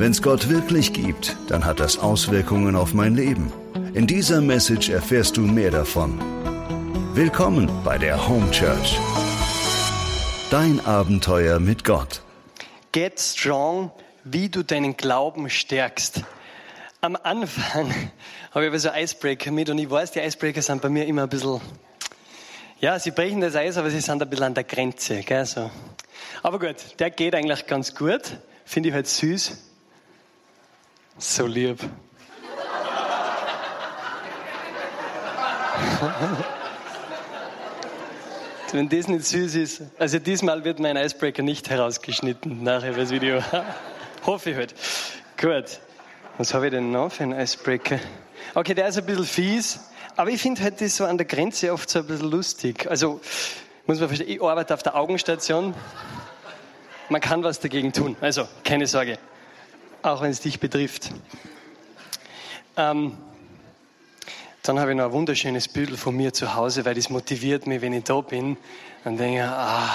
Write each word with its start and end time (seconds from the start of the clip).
Wenn's 0.00 0.22
Gott 0.22 0.48
wirklich 0.48 0.94
gibt, 0.94 1.36
dann 1.48 1.66
hat 1.66 1.78
das 1.78 1.98
Auswirkungen 1.98 2.74
auf 2.74 2.94
mein 2.94 3.14
Leben. 3.14 3.52
In 3.92 4.06
dieser 4.06 4.40
Message 4.40 4.88
erfährst 4.88 5.36
du 5.36 5.42
mehr 5.42 5.70
davon. 5.70 6.18
Willkommen 7.12 7.70
bei 7.84 7.98
der 7.98 8.26
Home 8.26 8.50
Church. 8.50 8.98
Dein 10.50 10.80
Abenteuer 10.86 11.60
mit 11.60 11.84
Gott. 11.84 12.22
Get 12.92 13.20
strong, 13.20 13.90
wie 14.24 14.48
du 14.48 14.64
deinen 14.64 14.96
Glauben 14.96 15.50
stärkst. 15.50 16.22
Am 17.02 17.14
Anfang 17.22 17.94
habe 18.52 18.64
ich 18.64 18.68
aber 18.70 18.78
so 18.78 18.88
Icebreaker 18.88 19.50
mit 19.50 19.68
und 19.68 19.76
ich 19.76 19.90
weiß, 19.90 20.12
die 20.12 20.20
Icebreaker 20.20 20.62
sind 20.62 20.80
bei 20.80 20.88
mir 20.88 21.04
immer 21.04 21.24
ein 21.24 21.28
bisschen, 21.28 21.60
ja, 22.80 22.98
sie 22.98 23.10
brechen 23.10 23.42
das 23.42 23.54
Eis, 23.54 23.76
aber 23.76 23.90
sie 23.90 24.00
sind 24.00 24.22
ein 24.22 24.30
bisschen 24.30 24.46
an 24.46 24.54
der 24.54 24.64
Grenze, 24.64 25.20
gell, 25.20 25.44
so. 25.44 25.70
Aber 26.42 26.58
gut, 26.58 26.76
der 26.98 27.10
geht 27.10 27.34
eigentlich 27.34 27.66
ganz 27.66 27.94
gut. 27.94 28.38
Finde 28.64 28.88
ich 28.88 28.94
halt 28.94 29.06
süß. 29.06 29.69
So 31.22 31.46
lieb. 31.46 31.78
Wenn 38.72 38.88
das 38.88 39.06
nicht 39.06 39.26
süß 39.26 39.54
ist, 39.56 39.82
also 39.98 40.18
diesmal 40.18 40.64
wird 40.64 40.78
mein 40.78 40.96
Icebreaker 40.96 41.42
nicht 41.42 41.68
herausgeschnitten 41.68 42.62
nachher 42.62 42.92
das 42.92 43.10
Video. 43.10 43.42
Hoffe 44.26 44.50
ich 44.50 44.56
halt. 44.56 44.74
Gut. 45.38 45.78
Was 46.38 46.54
habe 46.54 46.66
ich 46.66 46.72
denn 46.72 46.90
noch 46.90 47.12
für 47.12 47.24
einen 47.24 47.38
Icebreaker? 47.38 47.98
Okay, 48.54 48.72
der 48.72 48.88
ist 48.88 48.96
ein 48.96 49.04
bisschen 49.04 49.26
fies, 49.26 49.80
aber 50.16 50.30
ich 50.30 50.40
finde 50.40 50.62
halt 50.62 50.80
das 50.80 50.96
so 50.96 51.04
an 51.04 51.18
der 51.18 51.26
Grenze 51.26 51.70
oft 51.70 51.90
so 51.90 51.98
ein 51.98 52.06
bisschen 52.06 52.30
lustig. 52.30 52.88
Also, 52.88 53.20
muss 53.86 54.00
man 54.00 54.08
verstehen, 54.08 54.30
ich 54.30 54.42
arbeite 54.42 54.72
auf 54.72 54.82
der 54.82 54.96
Augenstation. 54.96 55.74
Man 57.10 57.20
kann 57.20 57.44
was 57.44 57.60
dagegen 57.60 57.92
tun. 57.92 58.16
Also, 58.22 58.48
keine 58.64 58.86
Sorge. 58.86 59.18
Auch 60.02 60.22
wenn 60.22 60.30
es 60.30 60.40
dich 60.40 60.60
betrifft. 60.60 61.10
Ähm, 62.76 63.18
dann 64.62 64.80
habe 64.80 64.92
ich 64.92 64.96
noch 64.96 65.06
ein 65.06 65.12
wunderschönes 65.12 65.68
Bild 65.68 65.90
von 65.98 66.16
mir 66.16 66.32
zu 66.32 66.54
Hause, 66.54 66.86
weil 66.86 66.94
das 66.94 67.10
motiviert 67.10 67.66
mich, 67.66 67.82
wenn 67.82 67.92
ich 67.92 68.04
da 68.04 68.20
bin. 68.22 68.56
Dann 69.04 69.18
denke 69.18 69.40
ich, 69.40 69.44
ah, 69.44 69.90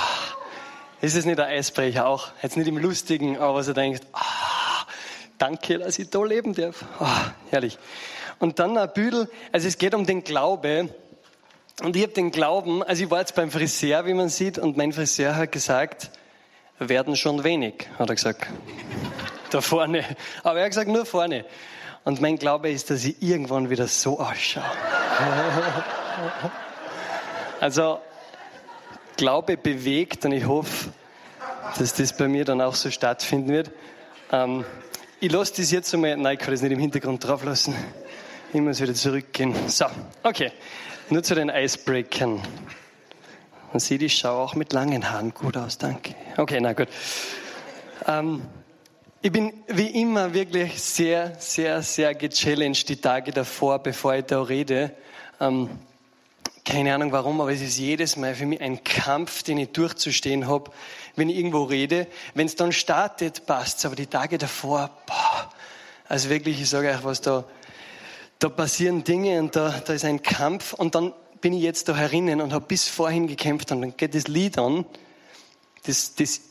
ist 1.02 1.16
es 1.16 1.26
nicht 1.26 1.40
ein 1.40 1.50
Eisbrecher 1.50 2.06
auch? 2.06 2.30
Jetzt 2.44 2.56
nicht 2.56 2.68
im 2.68 2.78
Lustigen, 2.78 3.38
aber 3.38 3.64
so 3.64 3.74
denkt, 3.74 4.06
ah, 4.14 4.86
danke, 5.40 5.80
dass 5.80 5.98
ich 5.98 6.10
da 6.10 6.24
leben 6.24 6.54
darf. 6.54 6.86
Ah, 7.00 7.32
herrlich. 7.50 7.80
Und 8.38 8.60
dann 8.60 8.78
ein 8.78 8.92
Büdel, 8.94 9.30
also 9.52 9.68
es 9.68 9.78
geht 9.78 9.96
um 9.96 10.06
den 10.06 10.24
Glaube. 10.24 10.90
Und 11.82 11.96
ich 11.96 12.04
habe 12.04 12.14
den 12.14 12.30
Glauben, 12.30 12.84
also 12.84 13.04
ich 13.04 13.10
war 13.10 13.20
jetzt 13.20 13.36
beim 13.36 13.50
Friseur, 13.50 14.06
wie 14.06 14.14
man 14.14 14.30
sieht, 14.30 14.60
und 14.60 14.78
mein 14.78 14.94
Friseur 14.94 15.36
hat 15.36 15.52
gesagt, 15.52 16.12
werden 16.78 17.16
schon 17.16 17.44
wenig, 17.44 17.88
hat 17.98 18.10
er 18.10 18.16
gesagt. 18.16 18.48
Da 19.56 19.62
vorne. 19.62 20.04
Aber 20.44 20.60
er 20.60 20.66
hat 20.66 20.72
gesagt, 20.72 20.90
nur 20.90 21.06
vorne. 21.06 21.46
Und 22.04 22.20
mein 22.20 22.36
Glaube 22.38 22.70
ist, 22.70 22.90
dass 22.90 23.06
ich 23.06 23.22
irgendwann 23.22 23.70
wieder 23.70 23.88
so 23.88 24.20
ausschaue. 24.20 24.64
Also, 27.62 28.00
Glaube 29.16 29.56
bewegt 29.56 30.26
und 30.26 30.34
ich 30.34 30.46
hoffe, 30.46 30.92
dass 31.80 31.94
das 31.94 32.16
bei 32.18 32.28
mir 32.28 32.44
dann 32.44 32.60
auch 32.60 32.76
so 32.76 32.92
stattfinden 32.92 33.48
wird. 33.48 33.72
Ähm, 34.30 34.66
ich 35.22 35.32
lasse 35.32 35.54
das 35.56 35.72
jetzt 35.72 35.94
einmal, 35.94 36.18
nein, 36.18 36.34
ich 36.34 36.40
kann 36.40 36.52
das 36.52 36.62
nicht 36.62 36.74
im 36.74 36.80
Hintergrund 36.80 37.26
drauf 37.26 37.46
lassen. 37.46 37.74
Ich 38.52 38.60
muss 38.60 38.82
wieder 38.82 38.94
zurückgehen. 38.94 39.56
So, 39.70 39.86
okay. 40.24 40.52
Nur 41.10 41.24
zu 41.24 41.34
den 41.34 41.48
Icebreakern. 41.48 42.42
Man 43.72 43.80
sieht, 43.80 44.02
ich 44.02 44.18
schaue 44.18 44.44
auch 44.44 44.56
mit 44.56 44.74
langen 44.74 45.10
Haaren 45.10 45.34
gut 45.34 45.56
aus, 45.56 45.78
danke. 45.78 46.14
Okay, 46.36 46.60
na 46.60 46.74
gut. 46.74 46.90
Ähm, 48.06 48.42
ich 49.26 49.32
bin 49.32 49.54
wie 49.66 49.88
immer 50.02 50.36
wirklich 50.36 50.80
sehr, 50.80 51.34
sehr, 51.40 51.82
sehr 51.82 52.14
gechallenged 52.14 52.88
die 52.88 52.98
Tage 52.98 53.32
davor, 53.32 53.80
bevor 53.80 54.14
ich 54.14 54.26
da 54.26 54.40
rede. 54.40 54.92
Ähm, 55.42 55.68
keine 56.64 56.94
Ahnung 56.94 57.12
warum, 57.12 57.42
aber 57.42 57.52
es 57.52 57.60
ist 57.60 57.80
jedes 57.80 58.18
Mal 58.18 58.36
für 58.36 58.46
mich 58.46 58.62
ein 58.62 58.84
Kampf, 58.84 59.42
den 59.42 59.58
ich 59.58 59.70
durchzustehen 59.72 60.48
habe, 60.48 60.70
wenn 61.16 61.30
ich 61.30 61.38
irgendwo 61.38 61.64
rede. 61.64 62.06
Wenn 62.36 62.46
es 62.46 62.56
dann 62.56 62.72
startet, 62.72 63.48
passt 63.48 63.84
aber 63.88 63.96
die 63.96 64.06
Tage 64.06 64.38
davor, 64.38 64.92
boah, 65.08 65.50
also 66.08 66.30
wirklich, 66.30 66.62
ich 66.62 66.70
sage 66.70 66.90
euch 66.90 67.04
was, 67.04 67.22
da, 67.22 67.46
da 68.38 68.48
passieren 68.48 69.04
Dinge 69.04 69.40
und 69.40 69.56
da, 69.56 69.74
da 69.84 69.94
ist 69.94 70.06
ein 70.06 70.22
Kampf 70.22 70.74
und 70.74 70.94
dann 70.94 71.14
bin 71.42 71.54
ich 71.54 71.64
jetzt 71.64 71.90
da 71.90 71.96
herinnen 71.96 72.42
und 72.42 72.54
habe 72.54 72.68
bis 72.68 72.88
vorhin 72.88 73.26
gekämpft 73.26 73.72
und 73.72 73.82
dann 73.82 73.98
geht 73.98 74.14
das 74.14 74.28
Lied 74.28 74.60
an, 74.60 74.86
das, 75.88 76.14
das 76.14 76.42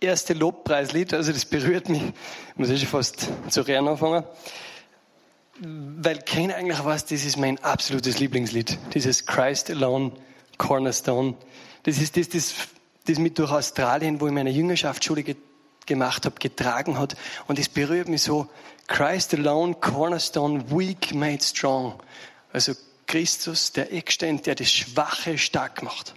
erste 0.00 0.34
Lobpreislied, 0.34 1.14
also 1.14 1.32
das 1.32 1.44
berührt 1.44 1.88
mich, 1.88 2.02
ich 2.02 2.56
muss 2.56 2.70
ich 2.70 2.80
schon 2.80 2.88
fast 2.88 3.28
zu 3.48 3.62
rennen 3.62 3.88
anfangen, 3.88 4.24
weil 5.60 6.18
keiner 6.20 6.56
eigentlich 6.56 6.84
weiß, 6.84 7.06
das 7.06 7.24
ist 7.24 7.36
mein 7.36 7.62
absolutes 7.64 8.18
Lieblingslied, 8.18 8.78
dieses 8.94 9.26
Christ 9.26 9.70
Alone 9.70 10.12
Cornerstone. 10.56 11.34
Das 11.82 11.98
ist 11.98 12.16
das, 12.16 12.28
das, 12.28 12.54
das 13.06 13.18
mit 13.18 13.38
durch 13.38 13.50
Australien, 13.50 14.20
wo 14.20 14.26
ich 14.26 14.32
meine 14.32 14.50
Jüngerschaftsschule 14.50 15.22
ge 15.22 15.36
gemacht 15.86 16.26
habe, 16.26 16.38
getragen 16.38 16.98
hat 16.98 17.16
und 17.46 17.58
es 17.58 17.70
berührt 17.70 18.08
mich 18.08 18.20
so, 18.20 18.46
Christ 18.88 19.32
Alone 19.32 19.72
Cornerstone, 19.74 20.70
weak 20.70 21.14
made 21.14 21.42
strong. 21.42 21.94
Also 22.52 22.74
Christus, 23.06 23.72
der 23.72 23.90
Eckstein, 23.90 24.42
der 24.42 24.54
das 24.54 24.70
Schwache 24.70 25.38
stark 25.38 25.82
macht. 25.82 26.14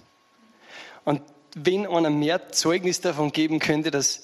Und 1.06 1.22
wenn 1.56 1.88
einer 1.88 2.10
mehr 2.10 2.52
Zeugnis 2.52 3.02
davon 3.02 3.32
geben 3.32 3.60
könnte, 3.60 3.92
dass, 3.92 4.24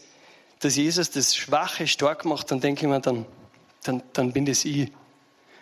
dass 0.59 0.75
Jesus 0.75 1.11
das 1.11 1.35
Schwache 1.35 1.88
stark 1.88 2.25
macht, 2.25 2.51
dann 2.51 2.61
denke 2.61 2.85
ich 2.85 2.88
mir, 2.88 2.99
dann, 2.99 3.25
dann, 3.83 4.03
dann 4.13 4.31
bin 4.33 4.45
das 4.45 4.65
ich. 4.65 4.91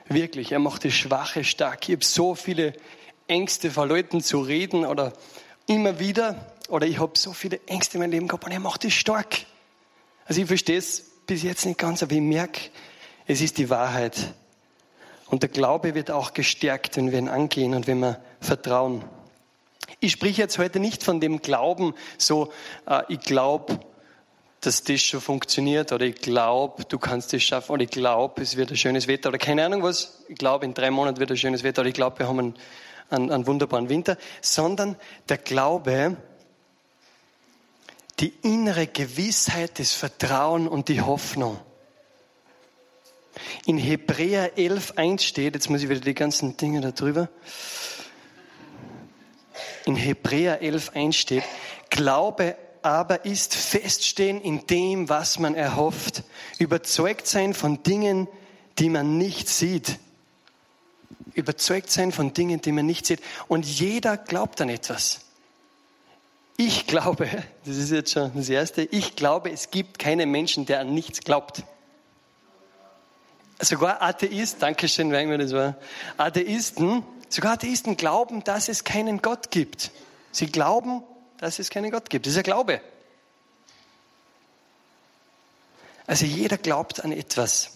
Wirklich, 0.08 0.52
er 0.52 0.60
macht 0.60 0.86
das 0.86 0.94
Schwache 0.94 1.44
stark. 1.44 1.90
Ich 1.90 1.96
habe 1.96 2.06
so 2.06 2.36
viele 2.36 2.74
Ängste 3.28 3.72
vor 3.72 3.88
Leuten 3.88 4.22
zu 4.22 4.40
reden 4.42 4.86
oder 4.86 5.14
immer 5.66 6.00
wieder, 6.00 6.54
oder 6.70 6.86
ich 6.86 7.00
habe 7.00 7.18
so 7.18 7.34
viele 7.34 7.60
Ängste 7.68 7.96
in 7.96 8.02
meinem 8.02 8.12
Leben 8.12 8.28
gehabt 8.28 8.46
und 8.46 8.52
er 8.52 8.60
macht 8.60 8.86
es 8.86 8.94
stark. 8.94 9.46
Also 10.26 10.42
ich 10.42 10.48
verstehe 10.48 10.78
es 10.78 11.12
bis 11.26 11.44
jetzt 11.44 11.66
nicht 11.66 11.80
ganz, 11.80 12.04
aber 12.04 12.14
ich 12.14 12.22
merke, 12.22 12.62
es 13.28 13.42
ist 13.42 13.58
die 13.58 13.70
Wahrheit. 13.70 14.34
Und 15.28 15.42
der 15.42 15.50
Glaube 15.50 15.96
wird 15.96 16.12
auch 16.12 16.34
gestärkt, 16.34 16.98
wenn 16.98 17.12
wir 17.12 17.18
ihn 17.18 17.30
angehen 17.30 17.74
und 17.74 17.88
wenn 17.88 18.00
wir 18.00 18.22
vertrauen. 18.40 19.04
Ich 20.00 20.12
spreche 20.12 20.42
jetzt 20.42 20.58
heute 20.58 20.80
nicht 20.80 21.04
von 21.04 21.20
dem 21.20 21.42
Glauben, 21.42 21.94
so, 22.18 22.52
äh, 22.88 23.04
ich 23.10 23.20
glaube, 23.20 23.80
dass 24.62 24.84
das 24.84 25.02
schon 25.02 25.22
funktioniert 25.22 25.92
oder 25.92 26.06
ich 26.06 26.16
glaube, 26.16 26.86
du 26.86 26.98
kannst 26.98 27.34
das 27.34 27.44
schaffen 27.44 27.72
oder 27.72 27.84
ich 27.84 27.92
glaube, 27.92 28.42
es 28.42 28.58
wird 28.58 28.72
ein 28.72 28.78
schönes 28.78 29.08
Wetter 29.08 29.30
oder 29.30 29.38
keine 29.38 29.64
Ahnung 29.64 29.84
was. 29.84 30.24
Ich 30.28 30.38
glaube, 30.38 30.66
in 30.66 30.74
drei 30.74 30.90
Monaten 30.90 31.20
wird 31.20 31.30
ein 31.30 31.38
schönes 31.38 31.64
Wetter 31.64 31.82
oder 31.82 31.90
ich 31.90 31.96
glaube, 31.96 32.20
wir 32.20 32.28
haben 32.28 32.40
einen, 32.40 32.56
einen, 33.10 33.32
einen 33.32 33.48
wunderbaren 33.48 33.90
Winter, 33.90 34.18
sondern 34.42 34.96
der 35.30 35.38
Glaube, 35.38 36.18
die 38.20 38.34
innere 38.42 38.88
Gewissheit, 38.88 39.78
das 39.78 39.92
Vertrauen 39.92 40.68
und 40.68 40.90
die 40.90 41.02
Hoffnung. 41.02 41.60
In 43.66 43.78
Hebräer 43.78 44.58
11, 44.58 44.94
1 44.96 45.24
steht, 45.24 45.56
jetzt 45.56 45.70
muss 45.70 45.84
ich 45.84 45.90
wieder 45.90 46.00
die 46.00 46.14
ganzen 46.14 46.56
Dinge 46.58 46.82
da 46.82 46.92
drüber 46.92 47.30
in 49.86 49.96
Hebräer 49.96 50.62
11 50.62 50.92
einsteht, 50.96 51.44
Glaube 51.90 52.56
aber 52.86 53.26
ist 53.26 53.56
feststehen 53.56 54.40
in 54.40 54.68
dem, 54.68 55.10
was 55.10 55.40
man 55.40 55.56
erhofft, 55.56 56.22
überzeugt 56.60 57.26
sein 57.26 57.56
von 57.56 57.82
Dingen, 57.82 58.28
die 58.78 58.90
man 58.90 59.18
nicht 59.18 59.50
sieht. 59.50 59.98
Überzeugt 61.34 61.90
sein 61.90 62.12
von 62.12 62.34
Dingen, 62.34 62.62
die 62.62 62.72
man 62.72 62.86
nicht 62.86 63.08
sieht. 63.08 63.22
Und 63.48 63.66
jeder 63.66 64.18
glaubt 64.18 64.62
an 64.62 64.70
etwas. 64.70 65.22
Ich 66.58 66.86
glaube, 66.86 67.28
das 67.66 67.78
ist 67.78 67.92
jetzt 67.92 68.12
schon 68.12 68.32
das 68.36 68.50
Erste, 68.50 68.84
ich 68.84 69.16
glaube, 69.16 69.50
es 69.52 69.72
gibt 69.72 69.98
keinen 69.98 70.30
Menschen, 70.30 70.68
der 70.68 70.82
an 70.82 70.94
nichts 70.94 71.22
glaubt. 71.22 71.64
Sogar 73.60 74.02
Atheist, 74.04 74.62
Dankeschön, 74.62 75.12
wenn 75.12 75.40
das 75.40 75.54
war, 75.54 75.76
Atheisten 76.18 77.04
Sogar 77.30 77.54
Atheisten 77.54 77.98
glauben, 77.98 78.44
dass 78.44 78.70
es 78.70 78.84
keinen 78.84 79.22
Gott 79.22 79.52
gibt. 79.52 79.92
Sie 80.32 80.48
glauben, 80.48 81.04
dass 81.38 81.60
es 81.60 81.70
keinen 81.70 81.92
Gott 81.92 82.10
gibt. 82.10 82.26
Das 82.26 82.34
ist 82.34 82.38
ein 82.38 82.44
Glaube. 82.44 82.82
Also 86.08 86.26
jeder 86.26 86.58
glaubt 86.58 87.04
an 87.04 87.12
etwas. 87.12 87.72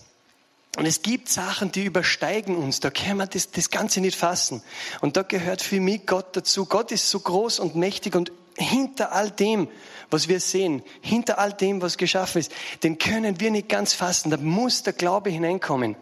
Und 0.78 0.86
es 0.86 1.02
gibt 1.02 1.30
Sachen, 1.30 1.72
die 1.72 1.86
übersteigen 1.86 2.56
uns. 2.56 2.80
Da 2.80 2.90
kann 2.92 3.18
man 3.18 3.30
das, 3.30 3.52
das 3.52 3.70
Ganze 3.70 4.02
nicht 4.02 4.18
fassen. 4.18 4.62
Und 5.02 5.18
da 5.18 5.24
gehört 5.24 5.62
für 5.62 5.80
mich 5.80 6.06
Gott 6.06 6.36
dazu. 6.36 6.66
Gott 6.66 6.92
ist 6.92 7.10
so 7.10 7.20
groß 7.20 7.60
und 7.60 7.76
mächtig 7.76 8.16
und 8.16 8.32
hinter 8.56 9.14
all 9.14 9.32
dem, 9.32 9.68
was 10.12 10.28
wir 10.28 10.40
sehen, 10.40 10.84
hinter 11.02 11.40
all 11.40 11.54
dem, 11.54 11.82
was 11.82 11.98
geschaffen 11.98 12.40
ist, 12.40 12.52
den 12.84 12.98
können 12.98 13.40
wir 13.40 13.52
nicht 13.52 13.70
ganz 13.70 13.94
fassen. 13.94 14.30
Da 14.30 14.38
muss 14.38 14.84
der 14.84 14.94
Glaube 14.94 15.30
hineinkommen. 15.30 15.96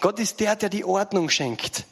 Gott 0.00 0.18
ist 0.18 0.40
der, 0.40 0.56
der 0.56 0.68
die 0.68 0.84
Ordnung 0.84 1.28
schenkt. 1.28 1.84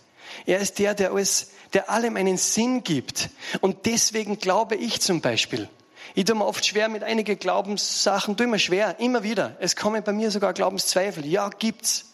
Er 0.47 0.59
ist 0.59 0.79
der, 0.79 0.95
der 0.95 1.13
alles, 1.13 1.51
der 1.73 1.91
allem 1.91 2.17
einen 2.17 2.37
Sinn 2.37 2.83
gibt. 2.85 3.31
Und 3.61 3.87
deswegen 3.87 4.39
glaube 4.39 4.77
ich 4.77 5.01
zum 5.01 5.21
Beispiel, 5.21 5.69
Ich 6.15 6.25
tue 6.25 6.37
mir 6.37 6.45
oft 6.45 6.65
schwer 6.65 6.89
mit 6.89 7.03
einigen 7.03 7.39
Glaubenssachen, 7.39 8.37
tue 8.37 8.47
mir 8.47 8.59
schwer, 8.59 9.01
immer 9.01 9.23
wieder. 9.23 9.57
Es 9.61 9.77
kommen 9.77 10.03
bei 10.03 10.13
mir 10.13 10.31
sogar 10.31 10.53
Glaubenszweifel. 10.53 11.25
Ja, 11.27 11.49
gibt's. 11.49 12.07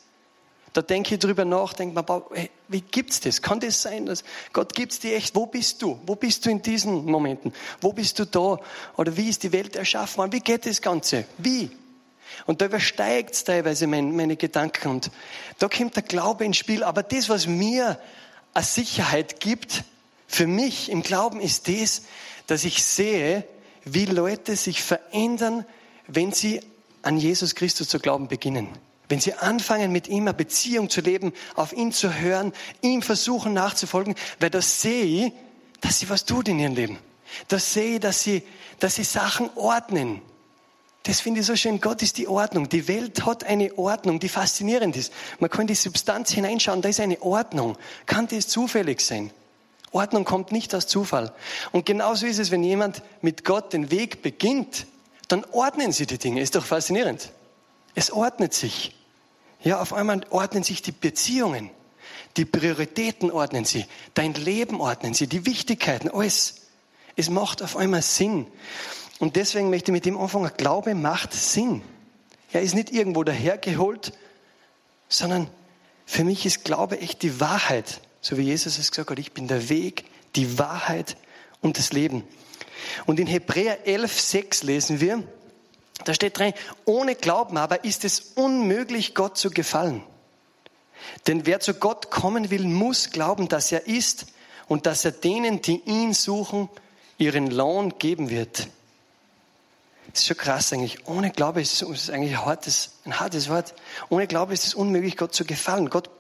Da 0.73 0.83
denke 0.83 1.15
ich 1.15 1.21
drüber 1.21 1.45
nach, 1.45 1.73
denke 1.73 2.01
mir, 2.01 2.49
wie 2.69 2.81
gibt's 2.83 3.21
das? 3.21 3.43
Kann 3.43 3.59
das 3.59 3.83
sein, 3.83 4.07
dass 4.07 4.23
Gott 4.53 4.75
gibt's 4.75 5.01
dir 5.01 5.17
echt? 5.17 5.35
Wo 5.35 5.47
bist 5.47 5.83
du? 5.83 5.99
Wo 6.07 6.15
bist 6.15 6.47
du 6.47 6.51
in 6.51 6.63
diesen 6.63 7.07
Momenten? 7.07 7.53
Wo 7.81 7.93
bist 7.93 8.19
du 8.19 8.27
da? 8.27 8.59
Oder 8.97 9.17
wie 9.17 9.29
ist 9.29 9.43
die 9.43 9.53
Welt 9.53 9.75
erschaffen? 9.75 10.31
Wie 10.31 10.41
geht 10.41 10.67
das 10.67 10.81
Ganze? 10.81 11.25
Wie? 11.39 11.71
Und 12.47 12.61
da 12.61 12.67
übersteigt 12.67 13.35
es 13.35 13.45
teilweise 13.45 13.87
mein, 13.87 14.15
meine 14.15 14.37
Gedanken. 14.37 14.89
Und 14.89 15.11
da 15.59 15.69
kommt 15.69 15.97
der 15.97 16.03
Glaube 16.03 16.45
ins 16.45 16.57
Spiel. 16.57 16.83
Aber 16.83 17.03
das, 17.03 17.29
was 17.29 17.47
mir 17.47 17.99
eine 18.55 18.65
Sicherheit 18.65 19.41
gibt, 19.41 19.85
für 20.27 20.47
mich 20.47 20.91
im 20.91 21.03
Glauben, 21.03 21.41
ist 21.41 21.69
das, 21.69 22.03
dass 22.47 22.65
ich 22.65 22.85
sehe, 22.85 23.45
wie 23.85 24.05
Leute 24.05 24.57
sich 24.57 24.83
verändern, 24.83 25.65
wenn 26.07 26.33
sie 26.33 26.61
an 27.03 27.17
Jesus 27.17 27.55
Christus 27.55 27.89
zu 27.89 27.99
glauben 27.99 28.29
beginnen. 28.29 28.69
Wenn 29.09 29.21
sie 29.21 29.35
anfangen, 29.35 29.91
mit 29.91 30.09
ihm 30.09 30.25
eine 30.25 30.35
Beziehung 30.35 30.91
zu 30.91 31.01
leben, 31.01 31.33
auf 31.55 31.73
ihn 31.73 31.93
zu 31.93 32.15
hören, 32.15 32.53
ihm 32.83 33.01
versuchen 33.01 33.55
nachzufolgen, 33.55 34.15
weil 34.39 34.51
das 34.51 34.83
sehe 34.83 35.27
ich, 35.27 35.33
dass 35.81 35.99
sie 35.99 36.11
was 36.11 36.27
tut 36.27 36.49
in 36.49 36.59
ihrem 36.59 36.75
Leben. 36.75 36.99
Das 37.49 37.73
sehe 37.73 37.95
ich, 37.95 38.01
dass 38.01 38.23
sie, 38.23 38.43
dass 38.79 38.97
sie 38.97 39.05
Sachen 39.05 39.49
ordnen. 39.55 40.21
Das 41.05 41.21
finde 41.21 41.41
ich 41.41 41.47
so 41.47 41.57
schön. 41.57 41.81
Gott 41.81 42.03
ist 42.03 42.19
die 42.19 42.29
Ordnung. 42.29 42.69
Die 42.69 42.87
Welt 42.89 43.25
hat 43.25 43.45
eine 43.45 43.77
Ordnung, 43.79 44.21
die 44.21 44.29
faszinierend 44.29 44.97
ist. 44.97 45.13
Man 45.39 45.49
kann 45.49 45.63
in 45.63 45.67
die 45.69 45.75
Substanz 45.75 46.31
hineinschauen, 46.33 46.83
da 46.83 46.89
ist 46.89 47.01
eine 47.01 47.23
Ordnung. 47.23 47.77
Kann 48.07 48.29
das 48.29 48.49
zufällig 48.49 49.01
sein? 49.01 49.31
Ordnung 49.91 50.25
kommt 50.25 50.53
nicht 50.53 50.75
aus 50.75 50.87
Zufall. 50.87 51.33
Und 51.73 51.87
genauso 51.87 52.27
ist 52.27 52.39
es, 52.39 52.51
wenn 52.51 52.63
jemand 52.63 53.03
mit 53.23 53.45
Gott 53.45 53.73
den 53.73 53.91
Weg 53.91 54.23
beginnt, 54.23 54.87
dann 55.29 55.45
ordnen 55.53 55.93
sie 55.93 56.07
die 56.07 56.19
Dinge. 56.19 56.41
Ist 56.41 56.57
doch 56.57 56.65
faszinierend. 56.65 57.31
Es 57.95 58.11
ordnet 58.11 58.53
sich. 58.53 58.95
Ja, 59.63 59.81
auf 59.81 59.93
einmal 59.93 60.21
ordnen 60.31 60.63
sich 60.63 60.83
die 60.83 60.93
Beziehungen. 60.93 61.71
Die 62.37 62.45
Prioritäten 62.45 63.31
ordnen 63.31 63.65
sie. 63.65 63.87
Dein 64.15 64.35
Leben 64.35 64.81
ordnen 64.81 65.15
sie. 65.15 65.27
Die 65.27 65.47
Wichtigkeiten, 65.47 66.11
alles. 66.11 66.63
Es 67.17 67.31
macht 67.31 67.63
auf 67.63 67.77
einmal 67.77 68.03
Sinn. 68.03 68.47
Und 69.19 69.37
deswegen 69.37 69.71
möchte 69.71 69.91
ich 69.91 69.95
mit 69.95 70.05
dem 70.05 70.17
anfangen. 70.17 70.51
Glaube 70.57 70.95
macht 70.95 71.33
Sinn. 71.33 71.83
Er 72.53 72.63
ist 72.63 72.75
nicht 72.75 72.91
irgendwo 72.91 73.25
dahergeholt, 73.25 74.13
sondern 75.09 75.49
für 76.07 76.25
mich 76.25 76.47
ist 76.47 76.65
Glaube 76.65 77.01
echt 77.01 77.23
die 77.23 77.41
Wahrheit. 77.41 78.01
So 78.21 78.37
wie 78.39 78.43
Jesus 78.43 78.79
es 78.79 78.91
gesagt 78.91 79.11
hat, 79.11 79.19
ich 79.19 79.33
bin 79.33 79.49
der 79.49 79.69
Weg, 79.69 80.05
die 80.37 80.59
Wahrheit 80.59 81.17
und 81.61 81.79
das 81.79 81.93
Leben. 81.93 82.25
Und 83.07 83.21
in 83.21 83.27
Hebräer 83.27 83.87
11, 83.87 84.21
6 84.21 84.63
lesen 84.63 85.01
wir, 85.01 85.23
da 86.05 86.15
steht 86.15 86.39
drin, 86.39 86.55
ohne 86.85 87.17
Glauben 87.17 87.57
aber 87.57 87.85
ist 87.85 88.05
es 88.05 88.33
unmöglich, 88.37 89.15
Gott 89.15 89.37
zu 89.37 89.51
gefallen. 89.51 90.03
Denn 91.27 91.47
wer 91.47 91.61
zu 91.61 91.75
Gott 91.75 92.11
kommen 92.11 92.51
will, 92.51 92.65
muss 92.65 93.11
glauben, 93.11 93.49
dass 93.49 93.73
er 93.73 93.87
ist 93.87 94.27
und 94.69 94.87
dass 94.87 95.05
er 95.05 95.13
denen, 95.13 95.63
die 95.63 95.81
ihn 95.85 96.15
suchen, 96.15 96.69
ihren 97.19 97.51
Lohn 97.51 97.99
geben 97.99 98.31
wird. 98.31 98.69
Das 100.13 100.21
ist 100.21 100.27
schon 100.27 100.37
krass 100.37 100.73
eigentlich. 100.73 101.07
Ohne 101.07 101.31
Glaube 101.31 101.61
ist 101.61 101.83
es 101.83 102.11
eigentlich 102.11 102.33
ein 102.33 102.45
hartes, 102.45 102.93
ein 103.05 103.21
hartes 103.21 103.49
Wort. 103.49 103.75
Ohne 104.09 104.27
Glaube 104.27 104.55
ist 104.55 104.67
es 104.67 104.75
unmöglich, 104.75 105.17
Gott 105.17 105.35
zu 105.35 105.45
gefallen. 105.45 105.91
Gott, 105.91 106.11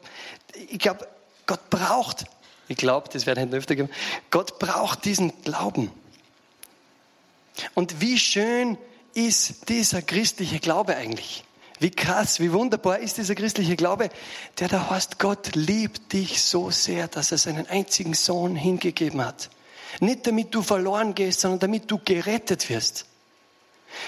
ich 0.55 0.79
glaube, 0.79 1.09
Gott 1.47 1.71
braucht, 1.71 2.27
ich 2.69 2.77
glaube, 2.77 3.09
das 3.13 3.27
werde 3.27 3.43
ich 3.43 3.53
öfter 3.53 3.75
geben, 3.75 3.91
Gott 4.31 4.59
braucht 4.59 5.05
diesen 5.05 5.33
Glauben. 5.43 5.91
Und 7.75 8.01
wie 8.01 8.19
schön 8.19 8.77
ist 9.15 9.69
dieser 9.69 10.03
christliche 10.03 10.61
Glaube 10.61 10.97
eigentlich? 10.97 11.45
Wie 11.81 11.91
krass, 11.91 12.41
wie 12.41 12.53
wunderbar 12.53 12.99
ist 12.99 13.19
dieser 13.19 13.35
christliche 13.35 13.77
Glaube, 13.77 14.11
der 14.59 14.69
da 14.69 14.91
heißt, 14.91 15.19
Gott 15.19 15.55
liebt 15.55 16.13
dich 16.13 16.43
so 16.43 16.71
sehr, 16.71 17.09
dass 17.09 17.33
er 17.33 17.39
seinen 17.39 17.69
einzigen 17.69 18.15
Sohn 18.15 18.57
hingegeben 18.57 19.25
hat. 19.25 19.49
Nicht 20.01 20.27
damit 20.27 20.55
du 20.55 20.63
verloren 20.63 21.15
gehst, 21.15 21.41
sondern 21.41 21.61
damit 21.61 21.91
du 21.91 21.99
gerettet 22.05 22.69
wirst. 22.69 23.07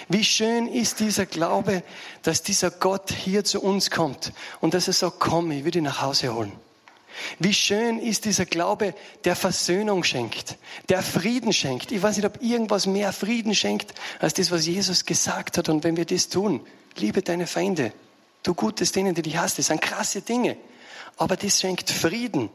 Wie 0.08 0.24
schön 0.24 0.66
ist 0.66 1.00
dieser 1.00 1.26
Glaube, 1.26 1.82
dass 2.22 2.42
dieser 2.42 2.70
Gott 2.70 3.10
hier 3.12 3.44
zu 3.44 3.60
uns 3.60 3.90
kommt 3.90 4.32
und 4.60 4.74
dass 4.74 4.86
er 4.86 4.92
sagt, 4.92 5.20
komm, 5.20 5.50
ich 5.50 5.64
will 5.64 5.70
dich 5.70 5.82
nach 5.82 6.02
Hause 6.02 6.34
holen. 6.34 6.52
Wie 7.38 7.54
schön 7.54 7.98
ist 7.98 8.24
dieser 8.24 8.46
Glaube, 8.46 8.94
der 9.24 9.36
Versöhnung 9.36 10.04
schenkt, 10.04 10.56
der 10.88 11.02
Frieden 11.02 11.52
schenkt. 11.52 11.92
Ich 11.92 12.02
weiß 12.02 12.16
nicht, 12.16 12.26
ob 12.26 12.42
irgendwas 12.42 12.86
mehr 12.86 13.12
Frieden 13.12 13.54
schenkt, 13.54 13.94
als 14.20 14.34
das, 14.34 14.50
was 14.50 14.66
Jesus 14.66 15.04
gesagt 15.04 15.58
hat. 15.58 15.68
Und 15.68 15.84
wenn 15.84 15.96
wir 15.96 16.04
das 16.04 16.28
tun, 16.28 16.60
liebe 16.96 17.22
deine 17.22 17.46
Feinde, 17.46 17.92
tu 18.42 18.54
Gutes 18.54 18.92
denen, 18.92 19.14
die 19.14 19.22
dich 19.22 19.36
hast. 19.36 19.58
Das 19.58 19.66
sind 19.66 19.82
krasse 19.82 20.22
Dinge. 20.22 20.56
Aber 21.16 21.36
das 21.36 21.60
schenkt 21.60 21.90
Frieden. 21.90 22.48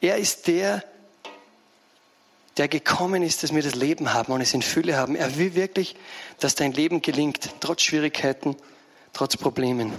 Er 0.00 0.16
ist 0.18 0.46
der, 0.46 0.84
der 2.56 2.68
gekommen 2.68 3.22
ist, 3.22 3.42
dass 3.42 3.54
wir 3.54 3.62
das 3.62 3.74
Leben 3.74 4.12
haben 4.12 4.32
und 4.32 4.40
es 4.40 4.52
in 4.52 4.62
Fülle 4.62 4.96
haben. 4.96 5.16
Er 5.16 5.36
will 5.36 5.54
wirklich, 5.54 5.96
dass 6.38 6.54
dein 6.54 6.72
Leben 6.72 7.00
gelingt, 7.00 7.50
trotz 7.60 7.82
Schwierigkeiten, 7.82 8.56
trotz 9.12 9.36
Problemen. 9.36 9.92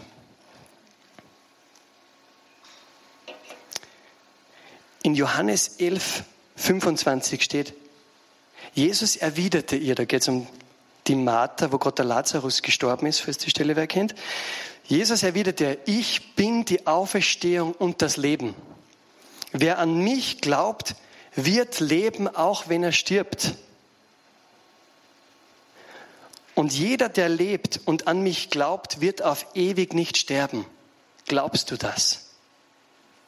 In 5.02 5.16
Johannes 5.16 5.76
11, 5.80 6.24
25 6.56 7.44
steht, 7.44 7.74
Jesus 8.74 9.16
erwiderte 9.16 9.76
ihr, 9.76 9.96
da 9.96 10.06
geht 10.06 10.22
es 10.22 10.28
um 10.28 10.48
die 11.08 11.16
Martha, 11.16 11.72
wo 11.72 11.78
Gott 11.78 11.98
der 11.98 12.06
Lazarus 12.06 12.62
gestorben 12.62 13.06
ist, 13.08 13.20
falls 13.20 13.38
die 13.38 13.50
Stelle 13.50 13.76
wer 13.76 13.88
kennt. 13.88 14.16
Jesus 14.86 15.24
erwiderte, 15.24 15.80
ich 15.86 16.36
bin 16.36 16.66
die 16.66 16.88
Auferstehung 16.88 17.74
und 17.74 18.02
das 18.02 18.18
Leben. 18.18 18.56
Wer 19.52 19.80
an 19.80 19.98
mich 19.98 20.42
glaubt, 20.42 20.96
wird 21.36 21.80
leben, 21.80 22.28
auch 22.28 22.70
wenn 22.70 22.84
er 22.84 22.92
stirbt. 22.92 23.56
Und 26.56 26.74
jeder, 26.74 27.10
der 27.10 27.30
lebt 27.30 27.82
und 27.86 28.08
an 28.08 28.22
mich 28.22 28.50
glaubt, 28.50 29.02
wird 29.02 29.24
auf 29.24 29.46
ewig 29.56 29.94
nicht 29.94 30.18
sterben. 30.18 30.66
Glaubst 31.26 31.72
du 31.72 31.78
das? 31.78 32.30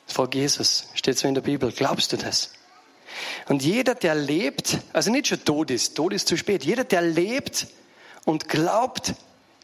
Fragt 0.05 0.35
Jesus, 0.35 0.89
steht 0.93 1.17
so 1.17 1.27
in 1.27 1.33
der 1.33 1.41
Bibel. 1.41 1.71
Glaubst 1.71 2.13
du 2.13 2.17
das? 2.17 2.51
Und 3.47 3.63
jeder, 3.63 3.95
der 3.95 4.13
lebt, 4.13 4.79
also 4.93 5.09
nicht 5.09 5.27
schon 5.27 5.43
tot 5.43 5.71
ist, 5.71 5.95
tot 5.95 6.13
ist 6.13 6.27
zu 6.27 6.37
spät, 6.37 6.63
jeder, 6.63 6.83
der 6.83 7.01
lebt 7.01 7.67
und 8.25 8.49
glaubt, 8.49 9.15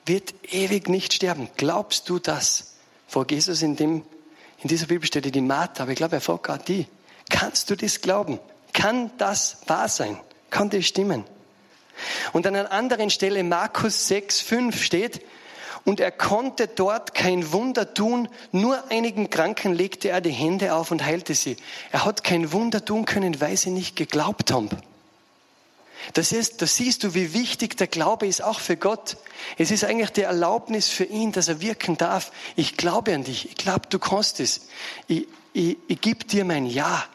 wird 0.05 0.33
ewig 0.51 0.89
nicht 0.89 1.13
sterben. 1.13 1.49
Glaubst 1.57 2.09
du 2.09 2.17
das? 2.17 2.75
Fragt 3.07 3.31
Jesus 3.31 3.61
in, 3.61 3.75
dem, 3.75 4.03
in 4.59 4.69
dieser 4.69 4.87
Bibelstelle 4.87 5.31
die 5.31 5.41
Martha, 5.41 5.83
aber 5.83 5.91
ich 5.91 5.97
glaube, 5.97 6.15
er 6.15 6.21
fragt 6.21 6.43
gerade 6.43 6.63
die. 6.63 6.87
Kannst 7.31 7.69
du 7.69 7.75
das 7.75 8.01
glauben? 8.01 8.39
Kann 8.73 9.09
das 9.17 9.57
wahr 9.65 9.89
sein? 9.89 10.19
Kann 10.49 10.69
das 10.69 10.85
stimmen? 10.85 11.23
Und 12.33 12.45
an 12.45 12.55
einer 12.55 12.71
anderen 12.71 13.09
Stelle, 13.09 13.43
Markus 13.43 14.07
6, 14.07 14.41
5 14.41 14.83
steht, 14.83 15.21
und 15.83 15.99
er 15.99 16.11
konnte 16.11 16.67
dort 16.67 17.15
kein 17.15 17.51
Wunder 17.51 17.95
tun, 17.95 18.29
nur 18.51 18.91
einigen 18.91 19.31
Kranken 19.31 19.73
legte 19.73 20.09
er 20.09 20.21
die 20.21 20.29
Hände 20.29 20.75
auf 20.75 20.91
und 20.91 21.03
heilte 21.03 21.33
sie. 21.33 21.57
Er 21.91 22.05
hat 22.05 22.23
kein 22.23 22.51
Wunder 22.51 22.85
tun 22.85 23.05
können, 23.05 23.41
weil 23.41 23.57
sie 23.57 23.71
nicht 23.71 23.95
geglaubt 23.95 24.51
haben. 24.51 24.69
Das 26.13 26.31
ist, 26.31 26.61
da 26.61 26.67
siehst 26.67 27.03
du, 27.03 27.13
wie 27.13 27.33
wichtig 27.33 27.77
der 27.77 27.87
Glaube 27.87 28.27
ist, 28.27 28.43
auch 28.43 28.59
für 28.59 28.77
Gott. 28.77 29.17
Es 29.57 29.71
ist 29.71 29.83
eigentlich 29.83 30.11
die 30.11 30.21
Erlaubnis 30.21 30.89
für 30.89 31.03
ihn, 31.03 31.31
dass 31.31 31.47
er 31.47 31.61
wirken 31.61 31.97
darf. 31.97 32.31
Ich 32.55 32.77
glaube 32.77 33.13
an 33.13 33.23
dich. 33.23 33.49
Ich 33.49 33.55
glaube, 33.55 33.87
du 33.89 33.97
kannst 33.97 34.39
es. 34.39 34.67
Ich, 35.07 35.27
ich, 35.53 35.77
ich 35.87 36.01
gebe 36.01 36.25
dir 36.25 36.45
mein 36.45 36.65
Ja. 36.65 37.05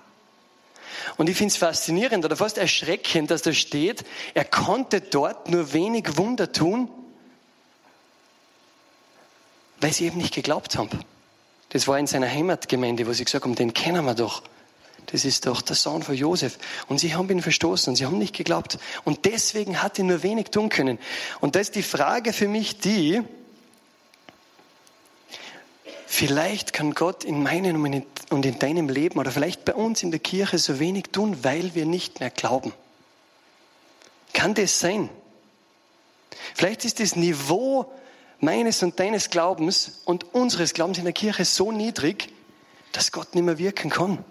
Und 1.17 1.29
ich 1.29 1.37
finde 1.37 1.53
es 1.53 1.57
faszinierend 1.57 2.25
oder 2.25 2.37
fast 2.37 2.59
erschreckend, 2.59 3.31
dass 3.31 3.43
da 3.43 3.53
steht, 3.53 4.05
er 4.35 4.45
konnte 4.45 5.01
dort 5.01 5.49
nur 5.49 5.73
wenig 5.73 6.17
Wunder 6.17 6.53
tun, 6.53 6.91
weil 9.81 9.93
sie 9.93 10.07
eben 10.07 10.19
nicht 10.19 10.35
geglaubt 10.35 10.77
haben. 10.77 10.91
Das 11.71 11.89
war 11.89 11.99
in 11.99 12.07
seiner 12.07 12.29
Heimatgemeinde, 12.29 13.07
wo 13.07 13.13
sie 13.13 13.25
gesagt 13.25 13.45
haben, 13.45 13.55
den 13.55 13.75
kennen 13.75 14.05
wir 14.05 14.15
doch. 14.15 14.43
Das 15.07 15.25
ist 15.25 15.47
doch 15.47 15.63
der 15.63 15.77
Sohn 15.77 16.03
von 16.03 16.15
Josef. 16.15 16.59
Und 16.89 16.99
sie 16.99 17.15
haben 17.15 17.31
ihn 17.31 17.43
verstoßen 17.43 17.91
und 17.91 17.97
sie 17.97 18.07
haben 18.07 18.19
nicht 18.19 18.35
geglaubt. 18.35 18.79
Und 19.05 19.25
deswegen 19.25 19.83
hat 19.83 19.99
er 19.99 20.05
nur 20.05 20.23
wenig 20.23 20.51
tun 20.51 20.69
können. 20.69 20.99
Und 21.41 21.55
da 21.55 21.61
ist 21.61 21.75
die 21.77 21.83
Frage 21.83 22.33
für 22.33 22.49
mich 22.49 22.79
die, 22.79 23.23
vielleicht 26.07 26.73
kann 26.73 26.95
Gott 26.95 27.25
in 27.25 27.43
meinem 27.43 27.83
und 27.85 28.07
in 28.31 28.59
deinem 28.59 28.89
Leben 28.89 29.19
oder 29.19 29.31
vielleicht 29.31 29.65
bei 29.65 29.75
uns 29.75 30.03
in 30.03 30.11
der 30.11 30.21
Kirche 30.21 30.59
so 30.59 30.79
wenig 30.79 31.07
tun, 31.13 31.45
weil 31.45 31.75
wir 31.75 31.87
nicht 31.87 32.21
mehr 32.21 32.31
glauben. 32.31 32.73
Kann 34.33 34.55
das 34.55 34.81
sein? 34.81 35.09
Vielleicht 36.55 36.85
ist 36.85 37.01
das 37.01 37.17
Niveau 37.17 37.91
meines 38.41 38.83
und 38.83 38.99
deines 38.99 39.31
Glaubens 39.31 40.03
und 40.05 40.35
unseres 40.35 40.75
Glaubens 40.75 40.99
in 40.99 41.05
der 41.05 41.13
Kirche 41.13 41.45
so 41.45 41.73
niedrig, 41.73 42.33
dass 42.93 43.13
Gott 43.13 43.35
nicht 43.35 43.45
mehr 43.45 43.59
wirken 43.59 43.91
kann. 43.91 44.25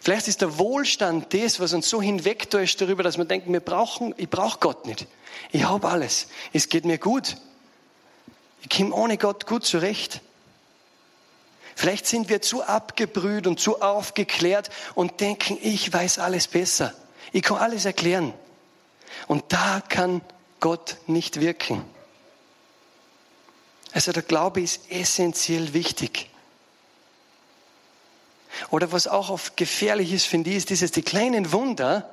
Vielleicht 0.00 0.28
ist 0.28 0.40
der 0.40 0.58
Wohlstand 0.58 1.32
das, 1.34 1.60
was 1.60 1.72
uns 1.72 1.88
so 1.88 2.00
hinwegtäuscht 2.02 2.80
darüber, 2.80 3.02
dass 3.02 3.18
wir 3.18 3.24
denken, 3.24 3.52
wir 3.52 3.60
brauchen, 3.60 4.14
ich 4.16 4.28
brauche 4.28 4.58
Gott 4.58 4.86
nicht. 4.86 5.06
Ich 5.50 5.64
habe 5.64 5.88
alles. 5.88 6.28
Es 6.52 6.68
geht 6.68 6.84
mir 6.84 6.98
gut. 6.98 7.36
Ich 8.62 8.76
komme 8.76 8.94
ohne 8.94 9.18
Gott 9.18 9.46
gut 9.46 9.64
zurecht. 9.64 10.20
Vielleicht 11.82 12.06
sind 12.06 12.28
wir 12.28 12.40
zu 12.40 12.62
abgebrüht 12.62 13.48
und 13.48 13.58
zu 13.58 13.82
aufgeklärt 13.82 14.70
und 14.94 15.20
denken, 15.20 15.58
ich 15.60 15.92
weiß 15.92 16.20
alles 16.20 16.46
besser. 16.46 16.94
Ich 17.32 17.42
kann 17.42 17.56
alles 17.56 17.86
erklären. 17.86 18.32
Und 19.26 19.46
da 19.48 19.82
kann 19.88 20.20
Gott 20.60 20.98
nicht 21.08 21.40
wirken. 21.40 21.84
Also 23.90 24.12
der 24.12 24.22
Glaube 24.22 24.60
ist 24.60 24.92
essentiell 24.92 25.74
wichtig. 25.74 26.30
Oder 28.70 28.92
was 28.92 29.08
auch 29.08 29.28
oft 29.28 29.56
gefährlich 29.56 30.12
ist, 30.12 30.26
finde 30.26 30.50
ich, 30.50 30.58
ist 30.58 30.70
dieses, 30.70 30.92
die 30.92 31.02
kleinen 31.02 31.50
Wunder, 31.50 32.08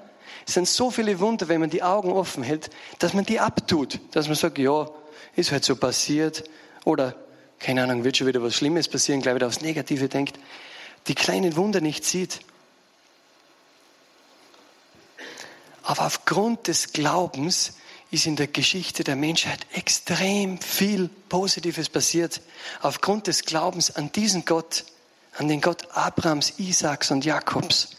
es 0.47 0.55
sind 0.55 0.67
so 0.67 0.89
viele 0.89 1.19
Wunder, 1.19 1.47
wenn 1.47 1.61
man 1.61 1.69
die 1.69 1.83
Augen 1.83 2.11
offen 2.11 2.41
hält, 2.41 2.71
dass 2.97 3.13
man 3.13 3.23
die 3.23 3.39
abtut. 3.39 3.99
Dass 4.13 4.25
man 4.25 4.35
sagt, 4.35 4.57
ja, 4.57 4.89
ist 5.35 5.51
halt 5.51 5.63
so 5.63 5.75
passiert. 5.75 6.43
Oder, 6.85 7.13
keine 7.60 7.84
Ahnung, 7.84 8.04
wird 8.04 8.18
schon 8.18 8.28
wieder 8.28 8.42
was 8.42 8.56
Schlimmes 8.56 8.88
passieren, 8.88 9.22
gleich 9.22 9.36
wieder 9.36 9.48
aufs 9.48 9.62
Negative 9.62 10.08
denkt. 10.08 10.39
Die 11.08 11.16
kleinen 11.16 11.56
Wunder 11.56 11.82
nicht 11.82 12.06
sieht. 12.06 12.39
Aber 15.84 16.06
aufgrund 16.06 16.68
des 16.68 16.94
Glaubens 16.94 17.74
ist 18.12 18.25
in 18.25 18.36
der 18.36 18.48
Geschichte 18.48 19.04
der 19.04 19.16
Menschheit 19.16 19.66
extrem 19.74 20.60
viel 20.60 21.10
Positives 21.30 21.89
passiert. 21.89 22.42
Aufgrund 22.82 23.28
des 23.28 23.44
Glaubens 23.44 23.96
an 23.96 24.12
diesen 24.12 24.46
Gott, 24.46 24.86
an 25.38 25.48
den 25.48 25.62
Gott 25.62 25.88
Abrahams, 25.92 26.60
Isaaks 26.60 27.12
und 27.12 27.25
Jakobs, 27.25 27.89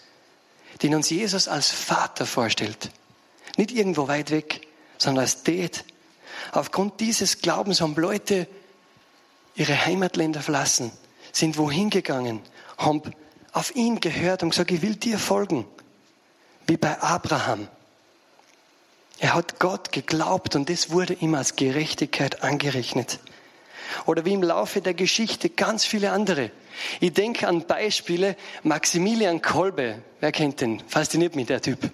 den 0.82 0.94
uns 0.94 1.10
Jesus 1.10 1.48
als 1.48 1.70
Vater 1.70 2.26
vorstellt. 2.26 2.90
Nicht 3.56 3.72
irgendwo 3.72 4.08
weit 4.08 4.30
weg, 4.30 4.66
sondern 4.98 5.22
als 5.22 5.42
Dad. 5.42 5.84
Aufgrund 6.52 7.00
dieses 7.00 7.40
Glaubens 7.40 7.80
haben 7.80 7.94
Leute 7.94 8.48
ihre 9.54 9.86
Heimatländer 9.86 10.40
verlassen, 10.40 10.90
sind 11.32 11.58
wohin 11.58 11.90
gegangen, 11.90 12.40
haben 12.76 13.02
auf 13.52 13.74
ihn 13.74 14.00
gehört 14.00 14.42
und 14.42 14.50
gesagt, 14.50 14.70
ich 14.70 14.82
will 14.82 14.96
dir 14.96 15.18
folgen. 15.18 15.66
Wie 16.66 16.76
bei 16.76 17.00
Abraham. 17.00 17.68
Er 19.18 19.34
hat 19.34 19.58
Gott 19.58 19.92
geglaubt 19.92 20.56
und 20.56 20.70
das 20.70 20.90
wurde 20.90 21.14
ihm 21.14 21.34
als 21.34 21.56
Gerechtigkeit 21.56 22.42
angerechnet. 22.42 23.18
Oder 24.06 24.24
wie 24.24 24.32
im 24.32 24.42
Laufe 24.42 24.80
der 24.80 24.94
Geschichte 24.94 25.50
ganz 25.50 25.84
viele 25.84 26.12
andere. 26.12 26.50
Ich 27.00 27.12
denke 27.12 27.48
an 27.48 27.66
Beispiele, 27.66 28.36
Maximilian 28.62 29.42
Kolbe, 29.42 30.02
wer 30.20 30.32
kennt 30.32 30.60
den? 30.60 30.80
Fasziniert 30.88 31.36
mich 31.36 31.46
der 31.46 31.60
Typ. 31.60 31.90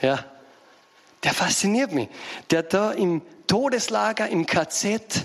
Ja. 0.00 0.24
Der 1.22 1.34
fasziniert 1.34 1.92
mich. 1.92 2.08
Der 2.50 2.62
da 2.62 2.92
im 2.92 3.20
Todeslager, 3.46 4.28
im 4.28 4.46
KZ, 4.46 5.24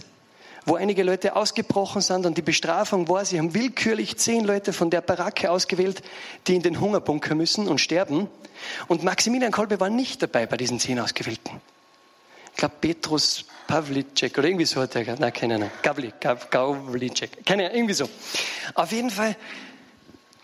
wo 0.65 0.75
einige 0.75 1.03
Leute 1.03 1.35
ausgebrochen 1.35 2.01
sind 2.01 2.25
und 2.25 2.37
die 2.37 2.41
Bestrafung 2.41 3.07
war, 3.07 3.23
sie 3.23 3.37
haben 3.37 3.53
willkürlich 3.53 4.17
zehn 4.17 4.43
Leute 4.43 4.73
von 4.73 4.89
der 4.89 5.01
Baracke 5.01 5.51
ausgewählt, 5.51 6.01
die 6.47 6.55
in 6.55 6.63
den 6.63 6.79
Hungerbunker 6.79 7.35
müssen 7.35 7.67
und 7.67 7.79
sterben. 7.79 8.27
Und 8.87 9.03
Maximilian 9.03 9.51
Kolbe 9.51 9.79
war 9.79 9.89
nicht 9.89 10.23
dabei 10.23 10.47
bei 10.47 10.57
diesen 10.57 10.79
zehn 10.79 10.99
Ausgewählten. 10.99 11.61
Ich 12.51 12.57
glaube, 12.57 12.75
Petrus 12.81 13.45
Pavlicek 13.67 14.37
oder 14.37 14.47
irgendwie 14.47 14.65
so 14.65 14.81
hat 14.81 14.95
er, 14.95 15.19
nein, 15.19 15.33
keine 15.33 15.55
Ahnung, 15.55 15.71
Gavli, 15.81 16.13
Gavlicek, 16.19 17.45
keine 17.45 17.65
Ahnung, 17.65 17.75
irgendwie 17.75 17.93
so. 17.93 18.09
Auf 18.73 18.91
jeden 18.91 19.09
Fall, 19.09 19.35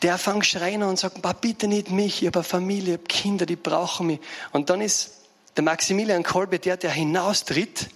der 0.02 0.18
fängt 0.18 0.46
schreien 0.46 0.84
und 0.84 1.00
sagt, 1.00 1.22
bitte 1.42 1.68
nicht 1.68 1.90
mich, 1.90 2.22
ich 2.22 2.28
habe 2.28 2.40
eine 2.40 2.44
Familie, 2.44 2.96
ich 2.96 3.00
habe 3.00 3.08
Kinder, 3.08 3.46
die 3.46 3.56
brauchen 3.56 4.08
mich. 4.08 4.20
Und 4.52 4.70
dann 4.70 4.82
ist 4.82 5.22
der 5.56 5.64
Maximilian 5.64 6.24
Kolbe 6.24 6.60
der, 6.60 6.78
der 6.78 6.92
hinaustritt 6.92 7.90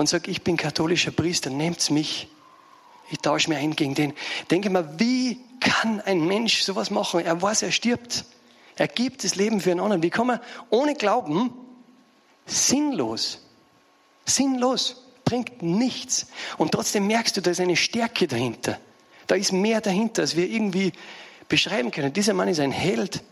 und 0.00 0.08
sagt, 0.08 0.28
ich 0.28 0.40
bin 0.40 0.56
katholischer 0.56 1.10
Priester, 1.10 1.50
nehmt 1.50 1.90
mich. 1.90 2.26
Ich 3.10 3.18
tausche 3.18 3.50
mich 3.50 3.58
ein 3.58 3.76
gegen 3.76 3.94
den. 3.94 4.14
Denke 4.50 4.70
mal, 4.70 4.98
wie 4.98 5.38
kann 5.60 6.00
ein 6.00 6.26
Mensch 6.26 6.62
sowas 6.62 6.90
machen? 6.90 7.20
Er 7.20 7.42
weiß, 7.42 7.60
er 7.60 7.70
stirbt. 7.70 8.24
Er 8.76 8.88
gibt 8.88 9.24
das 9.24 9.34
Leben 9.34 9.60
für 9.60 9.70
einen 9.70 9.80
anderen. 9.80 10.02
Wie 10.02 10.08
kann 10.08 10.26
man 10.26 10.40
ohne 10.70 10.94
Glauben 10.94 11.52
sinnlos, 12.46 13.46
sinnlos, 14.24 15.04
bringt 15.26 15.60
nichts. 15.60 16.28
Und 16.56 16.72
trotzdem 16.72 17.06
merkst 17.06 17.36
du, 17.36 17.42
da 17.42 17.50
ist 17.50 17.60
eine 17.60 17.76
Stärke 17.76 18.26
dahinter. 18.26 18.78
Da 19.26 19.34
ist 19.34 19.52
mehr 19.52 19.82
dahinter, 19.82 20.22
als 20.22 20.34
wir 20.34 20.48
irgendwie 20.48 20.92
beschreiben 21.46 21.90
können. 21.90 22.14
Dieser 22.14 22.32
Mann 22.32 22.48
ist 22.48 22.60
ein 22.60 22.72
Held. 22.72 23.22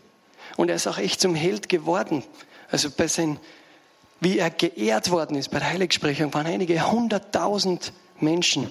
Und 0.55 0.69
er 0.69 0.75
ist 0.75 0.85
auch 0.85 0.99
echt 0.99 1.19
zum 1.19 1.33
Held 1.33 1.67
geworden. 1.67 2.23
Also 2.69 2.91
bei 2.91 3.07
seinen 3.07 3.39
wie 4.19 4.37
er 4.37 4.49
geehrt 4.49 5.11
worden 5.11 5.37
ist 5.37 5.49
bei 5.49 5.59
der 5.59 5.69
Heiligsprechung, 5.69 6.33
waren 6.33 6.47
einige 6.47 6.91
hunderttausend 6.91 7.93
Menschen 8.19 8.69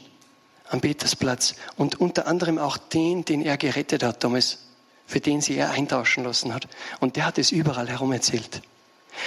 am 0.69 0.81
Petersplatz 0.81 1.55
und 1.77 2.01
unter 2.01 2.27
anderem 2.27 2.59
auch 2.59 2.77
den, 2.77 3.25
den 3.25 3.43
er 3.43 3.57
gerettet 3.57 4.03
hat 4.03 4.23
damals, 4.23 4.59
für 5.07 5.21
den 5.21 5.41
sie 5.41 5.57
er 5.57 5.71
eintauschen 5.71 6.25
lassen 6.25 6.53
hat. 6.53 6.69
Und 7.01 7.17
der 7.17 7.25
hat 7.25 7.39
es 7.39 7.51
überall 7.51 7.89
herum 7.89 8.13
erzählt. 8.13 8.61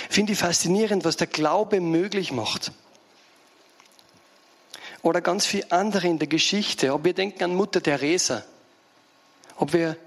Finde 0.09 0.33
ich 0.33 0.39
faszinierend, 0.39 1.03
was 1.03 1.17
der 1.17 1.27
Glaube 1.27 1.81
möglich 1.81 2.31
macht. 2.31 2.71
Oder 5.01 5.21
ganz 5.21 5.47
viel 5.47 5.65
andere 5.69 6.07
in 6.07 6.19
der 6.19 6.27
Geschichte. 6.27 6.93
Ob 6.93 7.03
wir 7.03 7.13
denken 7.13 7.43
an 7.43 7.55
Mutter 7.55 7.81
Teresa, 7.81 8.43
ob 9.57 9.73
wir, 9.73 9.97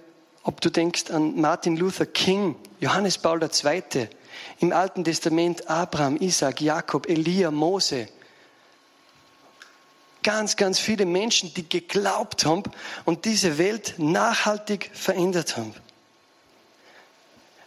ob 0.44 0.61
du 0.61 0.71
denkst 0.71 1.11
an 1.11 1.40
Martin 1.40 1.76
Luther 1.76 2.06
King, 2.06 2.54
Johannes 2.78 3.18
Paul 3.18 3.42
II., 3.42 4.09
im 4.61 4.73
Alten 4.73 5.05
Testament 5.05 5.69
Abraham, 5.69 6.17
Isaac, 6.17 6.61
Jakob, 6.61 7.09
Elia, 7.09 7.50
Mose. 7.50 8.09
Ganz, 10.23 10.57
ganz 10.57 10.79
viele 10.79 11.05
Menschen, 11.05 11.53
die 11.53 11.69
geglaubt 11.69 12.47
haben 12.47 12.62
und 13.05 13.26
diese 13.26 13.59
Welt 13.59 13.95
nachhaltig 13.99 14.91
verändert 14.95 15.57
haben. 15.57 15.75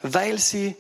Weil 0.01 0.39
sie 0.39 0.75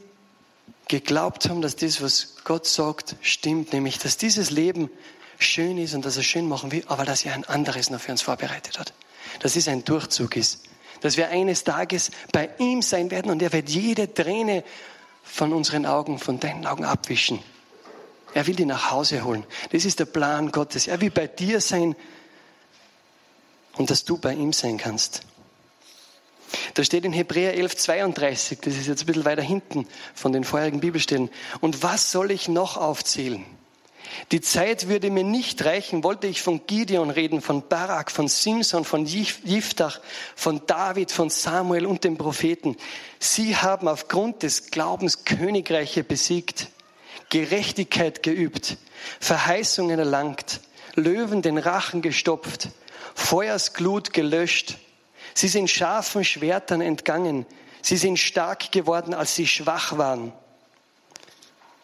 geglaubt 0.87 1.49
haben, 1.49 1.61
dass 1.61 1.75
das, 1.75 2.01
was 2.01 2.37
Gott 2.43 2.65
sagt, 2.65 3.15
stimmt, 3.21 3.73
nämlich, 3.73 3.99
dass 3.99 4.17
dieses 4.17 4.49
Leben 4.51 4.89
schön 5.37 5.77
ist 5.77 5.93
und 5.93 6.05
dass 6.05 6.17
er 6.17 6.23
schön 6.23 6.47
machen 6.47 6.71
will, 6.71 6.83
aber 6.87 7.05
dass 7.05 7.25
er 7.25 7.33
ein 7.33 7.43
anderes 7.45 7.89
noch 7.89 7.99
für 7.99 8.11
uns 8.11 8.21
vorbereitet 8.21 8.79
hat. 8.79 8.93
Dass 9.39 9.55
es 9.55 9.67
ein 9.67 9.83
Durchzug 9.83 10.35
ist. 10.35 10.63
Dass 11.01 11.17
wir 11.17 11.29
eines 11.29 11.63
Tages 11.63 12.11
bei 12.31 12.49
ihm 12.57 12.81
sein 12.81 13.11
werden 13.11 13.29
und 13.29 13.41
er 13.41 13.53
wird 13.53 13.69
jede 13.69 14.13
Träne 14.13 14.63
von 15.29 15.53
unseren 15.53 15.85
Augen, 15.85 16.19
von 16.19 16.39
deinen 16.39 16.65
Augen 16.65 16.85
abwischen. 16.85 17.39
Er 18.33 18.47
will 18.47 18.55
die 18.55 18.65
nach 18.65 18.91
Hause 18.91 19.23
holen. 19.23 19.43
Das 19.71 19.85
ist 19.85 19.99
der 19.99 20.05
Plan 20.05 20.51
Gottes. 20.51 20.87
Er 20.87 21.01
will 21.01 21.11
bei 21.11 21.27
dir 21.27 21.61
sein 21.61 21.95
und 23.77 23.89
dass 23.89 24.05
du 24.05 24.17
bei 24.17 24.33
ihm 24.33 24.53
sein 24.53 24.77
kannst. 24.77 25.21
Da 26.73 26.83
steht 26.83 27.03
in 27.03 27.13
Hebräer 27.13 27.55
11, 27.55 27.75
32, 27.75 28.59
das 28.61 28.75
ist 28.75 28.87
jetzt 28.87 29.03
ein 29.03 29.05
bisschen 29.07 29.25
weiter 29.25 29.41
hinten 29.41 29.87
von 30.13 30.31
den 30.31 30.43
vorherigen 30.43 30.79
Bibelstellen. 30.79 31.29
Und 31.59 31.83
was 31.83 32.11
soll 32.11 32.31
ich 32.31 32.47
noch 32.47 32.77
aufzählen? 32.77 33.45
Die 34.31 34.41
Zeit 34.41 34.87
würde 34.87 35.09
mir 35.09 35.23
nicht 35.23 35.63
reichen, 35.63 36.03
wollte 36.03 36.27
ich 36.27 36.41
von 36.41 36.65
Gideon 36.67 37.09
reden, 37.09 37.41
von 37.41 37.67
Barak, 37.67 38.11
von 38.11 38.27
Simson, 38.27 38.83
von 38.83 39.05
Jiftach, 39.05 39.99
von 40.35 40.61
David, 40.65 41.11
von 41.11 41.29
Samuel 41.29 41.85
und 41.85 42.03
den 42.03 42.17
Propheten. 42.17 42.75
Sie 43.19 43.55
haben 43.55 43.87
aufgrund 43.87 44.43
des 44.43 44.71
Glaubens 44.71 45.25
Königreiche 45.25 46.03
besiegt, 46.03 46.67
Gerechtigkeit 47.29 48.23
geübt, 48.23 48.77
Verheißungen 49.19 49.99
erlangt, 49.99 50.61
Löwen 50.95 51.41
den 51.41 51.57
Rachen 51.57 52.01
gestopft, 52.01 52.69
Feuersglut 53.13 54.13
gelöscht. 54.13 54.77
Sie 55.33 55.47
sind 55.47 55.69
scharfen 55.69 56.23
Schwertern 56.23 56.81
entgangen. 56.81 57.45
Sie 57.81 57.97
sind 57.97 58.17
stark 58.17 58.71
geworden, 58.71 59.13
als 59.13 59.35
sie 59.35 59.47
schwach 59.47 59.97
waren. 59.97 60.33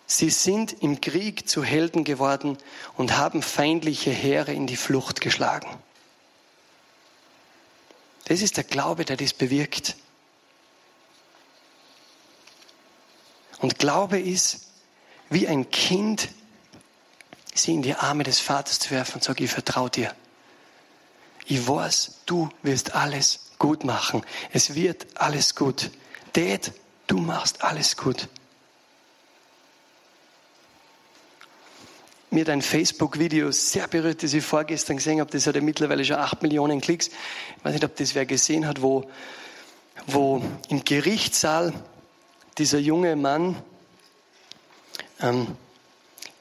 Sie 0.06 0.30
sind 0.30 0.84
im 0.84 1.02
Krieg 1.02 1.48
zu 1.48 1.64
Helden 1.64 2.04
geworden 2.04 2.58
und 2.96 3.18
haben 3.18 3.42
feindliche 3.42 4.12
Heere 4.12 4.54
in 4.54 4.68
die 4.68 4.76
Flucht 4.76 5.22
geschlagen. 5.22 5.68
Das 8.26 8.42
ist 8.42 8.58
der 8.58 8.64
Glaube, 8.64 9.06
der 9.06 9.18
das 9.18 9.34
bewirkt. 9.34 9.96
Und 13.60 13.80
Glaube 13.80 14.20
ist, 14.20 14.68
wie 15.30 15.48
ein 15.48 15.70
Kind 15.72 16.30
sie 17.54 17.74
in 17.74 17.82
die 17.82 17.96
Arme 17.96 18.24
des 18.24 18.40
Vaters 18.40 18.80
zu 18.80 18.92
werfen 18.92 19.16
und 19.16 19.24
sagen, 19.24 19.44
ich 19.44 19.52
vertraue 19.52 19.90
dir. 19.90 20.14
Ich 21.46 21.68
weiß, 21.68 22.20
du 22.26 22.50
wirst 22.62 22.94
alles 22.94 23.40
gut 23.60 23.84
machen. 23.84 24.24
Es 24.52 24.76
wird 24.76 25.06
alles 25.16 25.56
gut. 25.56 25.92
Dad, 26.34 26.72
du 27.08 27.18
machst 27.18 27.64
alles 27.64 27.98
gut. 27.98 28.28
Mir 32.34 32.46
dein 32.46 32.62
Facebook-Video 32.62 33.52
sehr 33.52 33.88
berührt, 33.88 34.24
das 34.24 34.34
ich 34.34 34.44
vorgestern 34.44 34.98
gesehen 34.98 35.20
habe. 35.20 35.32
Das 35.32 35.48
hat 35.48 35.56
ja 35.56 35.62
mittlerweile 35.62 36.04
schon 36.04 36.18
acht 36.18 36.42
Millionen 36.42 36.82
Klicks. 36.82 37.08
Ich 37.08 37.64
weiß 37.64 37.74
nicht, 37.74 37.86
ob 37.86 37.96
das 37.96 38.16
wer 38.16 38.26
gesehen 38.26 38.68
hat, 38.68 38.82
wo 38.82 39.10
wo 40.08 40.44
im 40.70 40.84
Gerichtssaal 40.84 41.74
dieser 42.58 42.80
junge 42.80 43.16
Mann 43.16 43.56
ähm, 45.22 45.48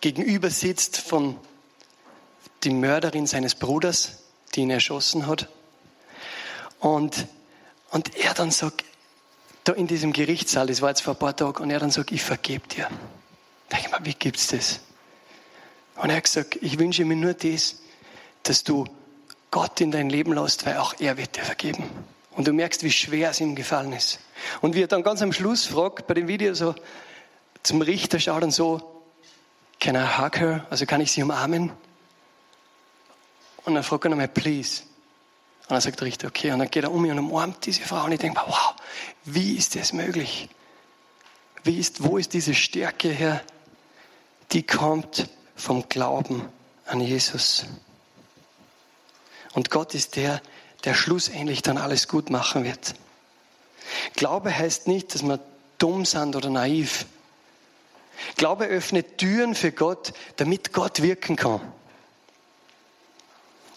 gegenüber 0.00 0.50
sitzt 0.50 0.99
von 0.99 1.37
die 2.64 2.70
Mörderin 2.70 3.26
seines 3.26 3.54
Bruders, 3.54 4.22
die 4.54 4.61
ihn 4.61 4.70
erschossen 4.70 5.26
hat. 5.26 5.49
Und, 6.80 7.26
und 7.90 8.16
er 8.16 8.34
dann 8.34 8.50
sagt, 8.50 8.84
da 9.64 9.72
in 9.72 9.87
diesem 9.87 10.12
Gerichtssaal, 10.12 10.66
das 10.66 10.82
war 10.82 10.88
jetzt 10.90 11.02
vor 11.02 11.14
ein 11.14 11.18
paar 11.18 11.37
Tagen, 11.37 11.62
und 11.62 11.70
er 11.70 11.78
dann 11.78 11.90
sagt, 11.90 12.11
ich 12.11 12.22
vergebe 12.22 12.66
dir. 12.68 12.88
Da 13.68 13.76
denke 13.76 13.90
ich 13.92 13.99
mir, 13.99 14.06
wie 14.06 14.14
gibt's 14.14 14.49
das? 14.49 14.80
Und 15.96 16.11
er 16.11 16.16
hat 16.16 16.25
gesagt, 16.25 16.58
ich 16.61 16.78
wünsche 16.78 17.04
mir 17.04 17.16
nur 17.16 17.34
das, 17.34 17.76
dass 18.42 18.64
du 18.64 18.87
Gott 19.50 19.80
in 19.80 19.90
dein 19.90 20.08
Leben 20.08 20.32
lässt, 20.32 20.64
weil 20.66 20.78
auch 20.78 20.94
er 20.99 21.16
wird 21.16 21.37
dir 21.37 21.44
vergeben. 21.44 21.88
Und 22.30 22.49
du 22.49 22.52
merkst, 22.52 22.82
wie 22.82 22.90
schwer 22.90 23.30
es 23.30 23.40
ihm 23.40 23.54
gefallen 23.54 23.92
ist. 23.92 24.18
Und 24.62 24.75
wie 24.75 24.82
er 24.82 24.88
dann 24.88 25.02
ganz 25.02 25.20
am 25.20 25.32
Schluss 25.32 25.66
fragt, 25.66 26.06
bei 26.06 26.14
dem 26.14 26.28
Video 26.28 26.54
so 26.54 26.75
zum 27.62 27.82
Richter 27.82 28.18
schaut 28.18 28.42
und 28.42 28.52
so, 28.52 29.02
can 29.78 29.94
I 29.94 30.18
hug 30.18 30.38
her? 30.38 30.66
Also 30.70 30.87
kann 30.87 31.00
ich 31.00 31.12
sie 31.12 31.22
umarmen? 31.22 31.70
Und 33.64 33.75
dann 33.75 33.84
fragt 33.84 34.04
er 34.04 34.11
nochmal, 34.11 34.28
please. 34.28 34.82
Und 35.62 35.72
dann 35.72 35.80
sagt 35.80 36.00
der 36.00 36.06
Richter, 36.06 36.28
okay. 36.28 36.50
Und 36.50 36.58
dann 36.58 36.70
geht 36.70 36.84
er 36.84 36.90
um 36.90 37.02
mich 37.02 37.11
und 37.11 37.18
umarmt 37.18 37.64
diese 37.66 37.82
Frau. 37.82 38.04
Und 38.04 38.12
ich 38.12 38.20
denke, 38.20 38.40
wow, 38.46 38.75
wie 39.25 39.56
ist 39.56 39.76
das 39.76 39.92
möglich? 39.92 40.49
Wie 41.62 41.78
ist, 41.78 42.02
wo 42.02 42.16
ist 42.16 42.32
diese 42.32 42.54
Stärke 42.54 43.08
her, 43.08 43.42
die 44.50 44.64
kommt 44.64 45.28
vom 45.56 45.88
Glauben 45.88 46.49
an 46.87 47.00
Jesus? 47.00 47.66
Und 49.54 49.71
Gott 49.71 49.94
ist 49.94 50.16
der, 50.16 50.40
der 50.85 50.94
schlussendlich 50.94 51.62
dann 51.62 51.78
alles 51.78 52.09
gut 52.09 52.30
machen 52.30 52.64
wird. 52.64 52.94
Glaube 54.14 54.56
heißt 54.56 54.88
nicht, 54.88 55.14
dass 55.14 55.23
wir 55.23 55.40
dumm 55.78 56.04
sind 56.04 56.37
oder 56.37 56.50
naiv. 56.50 57.06
Glaube 58.37 58.66
öffnet 58.66 59.18
Türen 59.18 59.54
für 59.54 59.73
Gott, 59.73 60.12
damit 60.37 60.73
Gott 60.73 61.02
wirken 61.02 61.37
kann. 61.37 61.61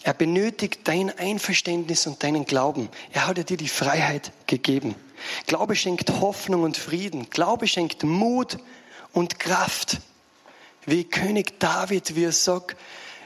Er 0.02 0.14
benötigt 0.14 0.80
dein 0.84 1.16
Einverständnis 1.18 2.06
und 2.06 2.22
deinen 2.22 2.44
Glauben. 2.44 2.88
Er 3.12 3.26
hat 3.26 3.50
dir 3.50 3.56
die 3.56 3.68
Freiheit 3.68 4.30
gegeben. 4.46 4.94
Glaube 5.46 5.74
schenkt 5.74 6.10
Hoffnung 6.20 6.62
und 6.62 6.76
Frieden. 6.76 7.28
Glaube 7.28 7.66
schenkt 7.66 8.04
Mut 8.04 8.58
und 9.12 9.40
Kraft. 9.40 9.98
Wie 10.86 11.04
König 11.04 11.58
David, 11.58 12.14
wie 12.14 12.24
er 12.24 12.32
sagt, 12.32 12.76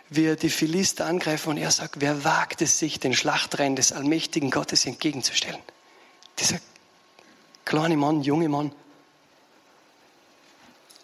wie 0.08 0.24
er 0.24 0.36
die 0.36 0.50
Philister 0.50 1.06
angreifen 1.06 1.50
und 1.50 1.56
er 1.58 1.70
sagt, 1.70 2.00
wer 2.00 2.24
wagt 2.24 2.62
es 2.62 2.78
sich, 2.78 2.98
den 2.98 3.14
Schlachtreihen 3.14 3.76
des 3.76 3.92
allmächtigen 3.92 4.50
Gottes 4.50 4.86
entgegenzustellen? 4.86 5.60
Dieser 6.38 6.58
kleine 7.64 7.96
Mann, 7.96 8.22
junge 8.22 8.48
Mann. 8.48 8.72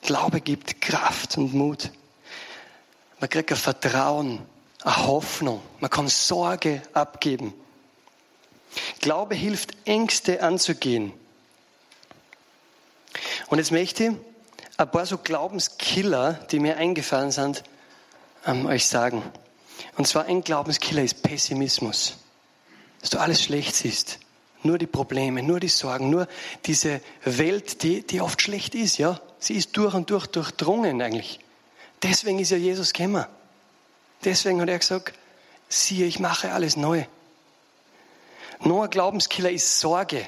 Glaube 0.03 0.41
gibt 0.41 0.81
Kraft 0.81 1.37
und 1.37 1.55
Mut. 1.55 1.91
Man 3.21 3.29
kriegt 3.31 3.51
ein 3.51 3.57
Vertrauen, 3.57 4.41
eine 4.83 5.07
Hoffnung. 5.07 5.63
Man 5.81 5.91
kann 5.91 6.09
Sorge 6.09 6.83
abgeben. 6.93 7.55
Glaube 9.01 9.35
hilft, 9.35 9.77
Ängste 9.87 10.43
anzugehen. 10.43 11.13
Und 13.49 13.59
jetzt 13.59 13.71
möchte 13.73 14.05
ich 14.05 14.11
ein 14.77 14.91
paar 14.91 15.07
so 15.07 15.19
Glaubenskiller, 15.19 16.35
die 16.51 16.61
mir 16.61 16.77
eingefallen 16.77 17.31
sind, 17.31 17.63
ähm, 18.47 18.67
euch 18.67 18.87
sagen. 18.87 19.23
Und 19.97 20.07
zwar 20.07 20.27
ein 20.27 20.43
Glaubenskiller 20.43 21.03
ist 21.03 21.23
Pessimismus. 21.23 22.19
Dass 23.01 23.11
du 23.11 23.19
alles 23.19 23.43
schlecht 23.43 23.75
siehst. 23.75 24.19
Nur 24.63 24.79
die 24.79 24.87
Probleme, 24.87 25.43
nur 25.43 25.61
die 25.61 25.69
Sorgen, 25.69 26.11
nur 26.11 26.27
diese 26.65 27.01
Welt, 27.25 27.83
die, 27.83 28.07
die 28.07 28.21
oft 28.21 28.41
schlecht 28.43 28.75
ist, 28.75 28.99
ja. 28.99 29.21
Sie 29.39 29.55
ist 29.55 29.77
durch 29.77 29.95
und 29.95 30.11
durch 30.11 30.27
durchdrungen 30.27 31.01
eigentlich. 31.01 31.41
Deswegen 32.03 32.39
ist 32.39 32.51
ja 32.51 32.57
Jesus 32.57 32.93
gekommen. 32.93 33.27
Deswegen 34.25 34.61
hat 34.61 34.69
er 34.69 34.79
gesagt, 34.79 35.15
siehe, 35.69 36.07
ich 36.07 36.19
mache 36.19 36.53
alles 36.53 36.77
neu. 36.77 37.05
Noch 38.61 38.83
ein 38.83 38.91
Glaubenskiller 38.91 39.51
ist 39.51 39.81
Sorge. 39.81 40.27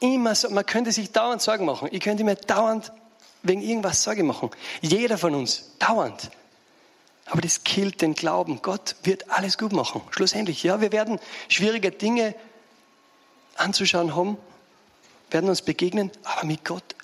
Immer 0.00 0.34
so, 0.34 0.48
man 0.50 0.64
könnte 0.64 0.92
sich 0.92 1.12
dauernd 1.12 1.42
Sorgen 1.42 1.66
machen. 1.66 1.88
Ich 1.92 2.00
könnte 2.00 2.24
mir 2.24 2.34
dauernd 2.34 2.90
wegen 3.42 3.62
irgendwas 3.62 4.02
Sorge 4.02 4.22
machen. 4.22 4.50
Jeder 4.80 5.18
von 5.18 5.34
uns, 5.34 5.72
dauernd. 5.78 6.30
Aber 7.26 7.40
das 7.40 7.62
killt 7.64 8.02
den 8.02 8.14
Glauben. 8.14 8.60
Gott 8.60 8.96
wird 9.04 9.30
alles 9.30 9.56
gut 9.56 9.72
machen. 9.72 10.02
Schlussendlich, 10.10 10.62
ja, 10.62 10.80
wir 10.80 10.92
werden 10.92 11.20
schwierige 11.48 11.90
Dinge 11.90 12.34
anzuschauen 13.56 14.16
haben, 14.16 14.36
werden 15.30 15.48
uns 15.48 15.62
begegnen, 15.62 16.10
aber 16.24 16.46
mit 16.46 16.64
Gott 16.64 16.96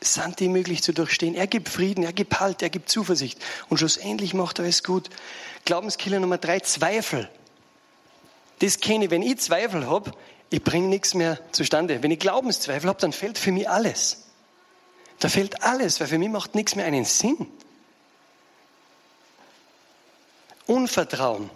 sind 0.00 0.40
die 0.40 0.48
möglich 0.48 0.82
zu 0.82 0.92
durchstehen. 0.92 1.34
Er 1.34 1.46
gibt 1.46 1.68
Frieden, 1.68 2.04
er 2.04 2.12
gibt 2.12 2.38
Halt, 2.40 2.62
er 2.62 2.70
gibt 2.70 2.88
Zuversicht 2.88 3.38
und 3.68 3.78
schlussendlich 3.78 4.34
macht 4.34 4.58
er 4.58 4.64
es 4.66 4.82
gut. 4.82 5.10
Glaubenskiller 5.64 6.20
Nummer 6.20 6.38
drei, 6.38 6.60
Zweifel. 6.60 7.28
Das 8.60 8.80
kenne 8.80 9.06
ich, 9.06 9.10
wenn 9.10 9.22
ich 9.22 9.38
Zweifel 9.38 9.86
habe, 9.88 10.12
ich 10.48 10.62
bringe 10.62 10.88
nichts 10.88 11.14
mehr 11.14 11.38
zustande. 11.52 12.02
Wenn 12.02 12.10
ich 12.10 12.18
Glaubenszweifel 12.18 12.88
habe, 12.88 13.00
dann 13.00 13.12
fällt 13.12 13.36
für 13.36 13.52
mich 13.52 13.68
alles. 13.68 14.25
Da 15.18 15.28
fällt 15.28 15.62
alles, 15.62 16.00
weil 16.00 16.08
für 16.08 16.18
mich 16.18 16.28
macht 16.28 16.54
nichts 16.54 16.74
mehr 16.74 16.84
einen 16.84 17.04
Sinn. 17.04 17.46
Unvertrauen. 20.66 21.50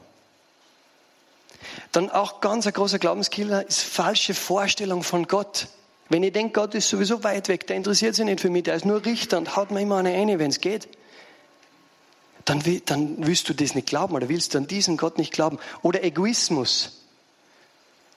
Dann 1.93 2.11
auch 2.11 2.41
ganz 2.41 2.67
ein 2.67 2.73
großer 2.73 2.99
Glaubenskiller 2.99 3.67
ist 3.67 3.83
falsche 3.83 4.35
Vorstellung 4.35 5.03
von 5.03 5.27
Gott. 5.27 5.69
Wenn 6.09 6.23
ich 6.23 6.33
denke, 6.33 6.61
Gott 6.61 6.75
ist 6.75 6.89
sowieso 6.89 7.23
weit 7.23 7.49
weg, 7.49 7.67
der 7.67 7.77
interessiert 7.77 8.15
sich 8.15 8.25
nicht 8.25 8.41
für 8.41 8.51
mich, 8.51 8.65
der 8.65 8.75
ist 8.75 8.85
nur 8.85 9.05
Richter 9.05 9.39
und 9.39 9.57
haut 9.57 9.71
mir 9.71 9.81
immer 9.81 9.99
eine 9.99 10.13
eine, 10.13 10.39
wenn 10.39 10.51
es 10.51 10.61
geht. 10.61 10.89
Dann, 12.45 12.63
dann 12.87 13.27
willst 13.27 13.49
du 13.49 13.55
das 13.55 13.75
nicht 13.75 13.87
glauben 13.89 14.15
oder 14.15 14.29
willst 14.29 14.55
du 14.55 14.59
an 14.59 14.67
diesen 14.67 14.97
Gott 14.97 15.19
nicht 15.19 15.33
glauben. 15.33 15.59
Oder 15.83 16.03
Egoismus. 16.03 17.05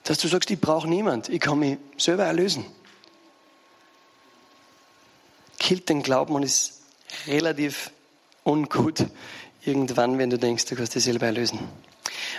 Dass 0.04 0.18
du 0.18 0.28
sagst, 0.28 0.50
ich 0.50 0.60
brauche 0.60 0.88
niemand, 0.88 1.28
ich 1.28 1.40
kann 1.40 1.58
mich 1.58 1.78
selber 1.96 2.24
erlösen. 2.24 2.64
Killt 5.64 5.88
den 5.88 6.02
Glauben 6.02 6.34
und 6.34 6.42
ist 6.42 6.82
relativ 7.26 7.90
ungut 8.44 9.06
irgendwann, 9.64 10.18
wenn 10.18 10.28
du 10.28 10.38
denkst, 10.38 10.66
du 10.66 10.76
kannst 10.76 10.94
dich 10.94 11.04
selber 11.04 11.24
erlösen. 11.24 11.58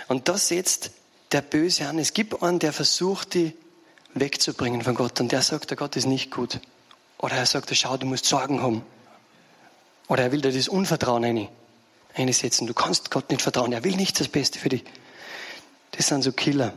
Und 0.06 0.28
das 0.28 0.46
setzt 0.46 0.92
der 1.32 1.40
Böse 1.40 1.88
an. 1.88 1.98
Es 1.98 2.12
gibt 2.12 2.40
einen, 2.40 2.60
der 2.60 2.72
versucht, 2.72 3.34
die 3.34 3.52
wegzubringen 4.14 4.82
von 4.82 4.94
Gott. 4.94 5.20
Und 5.20 5.32
der 5.32 5.42
sagt, 5.42 5.70
der 5.70 5.76
Gott 5.76 5.96
ist 5.96 6.06
nicht 6.06 6.30
gut. 6.30 6.60
Oder 7.18 7.34
er 7.34 7.46
sagt, 7.46 7.74
schau, 7.74 7.96
du 7.96 8.06
musst 8.06 8.26
Sorgen 8.26 8.62
haben. 8.62 8.82
Oder 10.06 10.22
er 10.22 10.30
will 10.30 10.40
dir 10.40 10.52
das 10.52 10.68
Unvertrauen 10.68 11.48
einsetzen. 12.14 12.68
Du 12.68 12.74
kannst 12.74 13.10
Gott 13.10 13.28
nicht 13.30 13.42
vertrauen. 13.42 13.72
Er 13.72 13.82
will 13.82 13.96
nicht 13.96 14.20
das 14.20 14.28
Beste 14.28 14.60
für 14.60 14.68
dich. 14.68 14.84
Das 15.90 16.06
sind 16.06 16.22
so 16.22 16.30
Killer. 16.30 16.74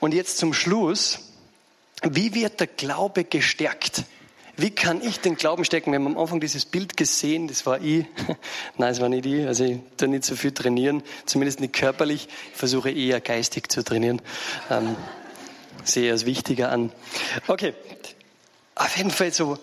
Und 0.00 0.14
jetzt 0.14 0.38
zum 0.38 0.52
Schluss. 0.52 1.20
Wie 2.02 2.34
wird 2.34 2.58
der 2.58 2.66
Glaube 2.66 3.22
gestärkt? 3.22 4.02
Wie 4.56 4.70
kann 4.70 5.02
ich 5.02 5.20
den 5.20 5.36
Glauben 5.36 5.64
stecken? 5.64 5.90
Wir 5.90 5.98
haben 5.98 6.06
am 6.06 6.18
Anfang 6.18 6.40
dieses 6.40 6.64
Bild 6.64 6.96
gesehen, 6.96 7.48
das 7.48 7.66
war 7.66 7.80
ich. 7.80 8.06
Nein, 8.78 8.92
es 8.92 9.00
war 9.00 9.08
nicht 9.08 9.26
ich. 9.26 9.46
Also 9.46 9.64
ich 9.64 9.80
tue 9.96 10.08
nicht 10.08 10.24
so 10.24 10.36
viel 10.36 10.52
trainieren, 10.52 11.02
zumindest 11.26 11.60
nicht 11.60 11.72
körperlich. 11.72 12.28
Ich 12.52 12.56
versuche 12.56 12.90
eher 12.90 13.20
geistig 13.20 13.70
zu 13.70 13.82
trainieren. 13.82 14.22
Ähm, 14.70 14.96
sehe 15.82 16.12
als 16.12 16.24
wichtiger 16.24 16.70
an. 16.70 16.92
Okay, 17.48 17.74
auf 18.76 18.96
jeden 18.96 19.10
Fall 19.10 19.32
so, 19.32 19.58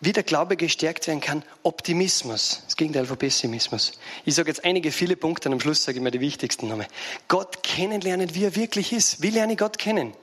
wie 0.00 0.12
der 0.12 0.22
Glaube 0.22 0.56
gestärkt 0.56 1.06
werden 1.06 1.20
kann, 1.20 1.44
Optimismus, 1.62 2.62
das 2.64 2.76
Gegenteil 2.76 3.06
von 3.06 3.16
Pessimismus. 3.16 3.92
Ich 4.24 4.34
sage 4.34 4.48
jetzt 4.48 4.64
einige, 4.64 4.90
viele 4.92 5.16
Punkte 5.16 5.48
und 5.48 5.54
am 5.54 5.60
Schluss 5.60 5.84
sage 5.84 5.98
ich 5.98 6.02
mir 6.02 6.10
die 6.10 6.20
wichtigsten 6.20 6.68
nochmal. 6.68 6.88
Gott 7.28 7.62
kennenlernen, 7.62 8.34
wie 8.34 8.44
er 8.44 8.56
wirklich 8.56 8.92
ist. 8.92 9.22
Wie 9.22 9.30
lerne 9.30 9.52
ich 9.52 9.58
Gott 9.58 9.78
kennen? 9.78 10.14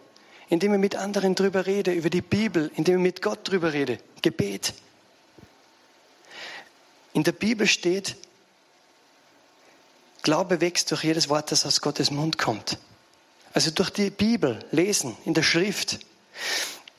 Indem 0.50 0.74
ich 0.74 0.80
mit 0.80 0.96
anderen 0.96 1.36
drüber 1.36 1.66
rede, 1.66 1.92
über 1.92 2.10
die 2.10 2.22
Bibel, 2.22 2.72
indem 2.76 2.98
ich 2.98 3.02
mit 3.02 3.22
Gott 3.22 3.48
drüber 3.48 3.74
rede. 3.74 4.00
Gebet. 4.22 4.74
In 7.14 7.24
der 7.24 7.32
Bibel 7.32 7.68
steht, 7.68 8.16
Glaube 10.22 10.60
wächst 10.62 10.92
durch 10.92 11.04
jedes 11.04 11.30
Wort, 11.30 11.52
das 11.52 11.66
aus 11.66 11.82
Gottes 11.82 12.12
Mund 12.12 12.38
kommt. 12.38 12.78
Also 13.54 13.72
durch 13.72 13.90
die 13.90 14.10
Bibel 14.10 14.60
lesen, 14.72 15.18
in 15.26 15.34
der 15.34 15.44
Schrift. 15.44 16.00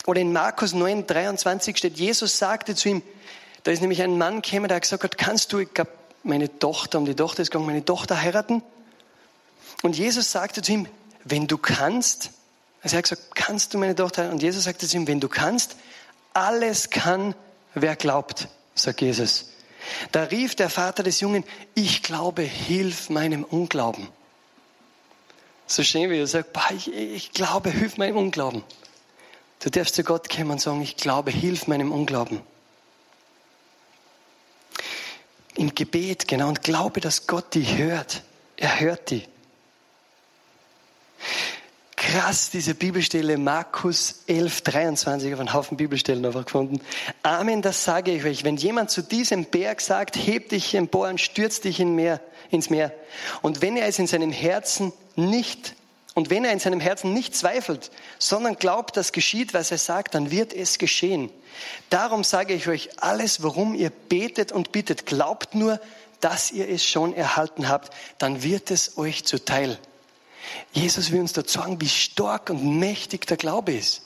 Oder 0.07 0.21
in 0.21 0.33
Markus 0.33 0.73
9, 0.73 1.07
23 1.07 1.77
steht, 1.77 1.99
Jesus 1.99 2.39
sagte 2.39 2.75
zu 2.75 2.89
ihm, 2.89 3.03
da 3.63 3.71
ist 3.71 3.81
nämlich 3.81 4.03
ein 4.03 4.17
Mann 4.17 4.41
gekommen, 4.41 4.69
der 4.69 4.77
hat 4.77 4.83
gesagt 4.83 5.05
hat, 5.05 5.19
kannst 5.19 5.53
du, 5.53 5.59
ich 5.59 5.73
glaube, 5.75 5.91
meine 6.23 6.59
Tochter, 6.59 6.99
um 6.99 7.05
die 7.05 7.15
Tochter 7.15 7.43
ist 7.43 7.51
gegangen, 7.51 7.67
meine 7.67 7.85
Tochter 7.85 8.21
heiraten? 8.21 8.63
Und 9.83 9.97
Jesus 9.97 10.33
sagte 10.33 10.63
zu 10.63 10.73
ihm, 10.73 10.87
wenn 11.25 11.47
du 11.47 11.59
kannst, 11.59 12.31
also 12.83 12.97
er 12.97 12.99
hat 12.99 13.05
gesagt, 13.05 13.35
kannst 13.35 13.75
du 13.75 13.79
meine 13.79 13.95
Tochter? 13.95 14.31
Und 14.31 14.43
Jesus 14.43 14.65
sagte 14.65 14.87
zu 14.87 14.97
ihm, 14.97 15.07
wenn 15.07 15.21
du 15.21 15.29
kannst, 15.29 15.77
alles 16.33 16.91
kann, 16.91 17.35
wer 17.75 17.97
glaubt, 17.97 18.49
sagt 18.75 19.01
Jesus. 19.01 19.51
Da 20.13 20.25
rief 20.25 20.55
der 20.55 20.71
Vater 20.71 21.03
des 21.03 21.21
Jungen, 21.21 21.45
ich 21.75 22.03
glaube, 22.03 22.43
hilf 22.43 23.11
meinem 23.11 23.45
Unglauben. 23.45 24.09
So 25.67 25.83
schön, 25.83 26.11
wie 26.11 26.19
er 26.19 26.27
sagt, 26.27 26.57
ich, 26.71 26.93
ich 26.93 27.33
glaube, 27.33 27.71
hilf 27.71 27.97
meinem 27.97 28.17
Unglauben. 28.17 28.65
Du 29.61 29.71
darfst 29.71 29.95
zu 29.95 30.03
Gott 30.03 30.29
kommen 30.29 30.53
und 30.53 30.61
sagen, 30.61 30.81
ich 30.81 30.97
glaube, 30.97 31.31
hilf 31.31 31.67
meinem 31.67 31.93
Unglauben. 31.93 32.41
Im 35.55 35.75
Gebet, 35.75 36.27
genau, 36.29 36.49
und 36.49 36.63
glaube, 36.63 37.01
dass 37.01 37.27
Gott 37.27 37.55
dich 37.55 37.77
hört. 37.77 38.23
Er 38.57 38.81
hört 38.81 39.11
dich. 39.11 39.29
Krass, 42.11 42.51
diese 42.51 42.75
Bibelstelle, 42.75 43.39
Markus 43.39 44.25
11, 44.27 44.63
23, 44.63 45.29
ich 45.29 45.33
habe 45.33 45.43
einen 45.43 45.53
Haufen 45.53 45.77
Bibelstellen 45.77 46.27
einfach 46.27 46.45
gefunden. 46.45 46.81
Amen, 47.23 47.63
das 47.63 47.85
sage 47.85 48.11
ich 48.11 48.25
euch. 48.25 48.43
Wenn 48.43 48.57
jemand 48.57 48.91
zu 48.91 49.01
diesem 49.01 49.45
Berg 49.45 49.81
sagt, 49.81 50.17
heb 50.17 50.49
dich 50.49 50.75
empor 50.75 51.09
und 51.09 51.21
stürz 51.21 51.61
dich 51.61 51.79
in 51.79 51.95
Meer, 51.95 52.21
ins 52.51 52.69
Meer. 52.69 52.93
Und 53.43 53.63
wenn 53.63 53.77
er 53.77 53.87
es 53.87 54.01
in 54.01 54.09
seinem 54.09 54.33
Herzen 54.33 54.93
nicht 55.15 55.77
und 56.15 56.31
wenn 56.31 56.45
er 56.45 56.51
in 56.51 56.59
seinem 56.59 56.81
Herzen 56.81 57.15
nicht 57.15 57.37
zweifelt, 57.37 57.93
sondern 58.19 58.57
glaubt, 58.57 58.97
dass 58.97 59.13
geschieht, 59.13 59.55
was 59.55 59.71
er 59.71 59.79
sagt, 59.79 60.17
dann 60.17 60.33
wird 60.33 60.53
es 60.53 60.79
geschehen. 60.79 61.31
Darum 61.91 62.25
sage 62.25 62.55
ich 62.55 62.67
euch 62.67 62.91
alles, 63.01 63.45
worum 63.45 63.73
ihr 63.77 63.91
betet 63.91 64.51
und 64.51 64.73
bittet, 64.73 65.07
glaubt 65.07 65.55
nur, 65.55 65.81
dass 66.19 66.51
ihr 66.51 66.69
es 66.69 66.85
schon 66.85 67.15
erhalten 67.15 67.69
habt, 67.69 67.95
dann 68.19 68.43
wird 68.43 68.73
es 68.73 68.99
euch 68.99 69.25
zuteil. 69.25 69.79
Jesus 70.73 71.11
will 71.11 71.21
uns 71.21 71.33
da 71.33 71.43
sagen, 71.47 71.81
wie 71.81 71.89
stark 71.89 72.51
und 72.51 72.79
mächtig 72.79 73.27
der 73.27 73.37
Glaube 73.37 73.73
ist. 73.75 74.03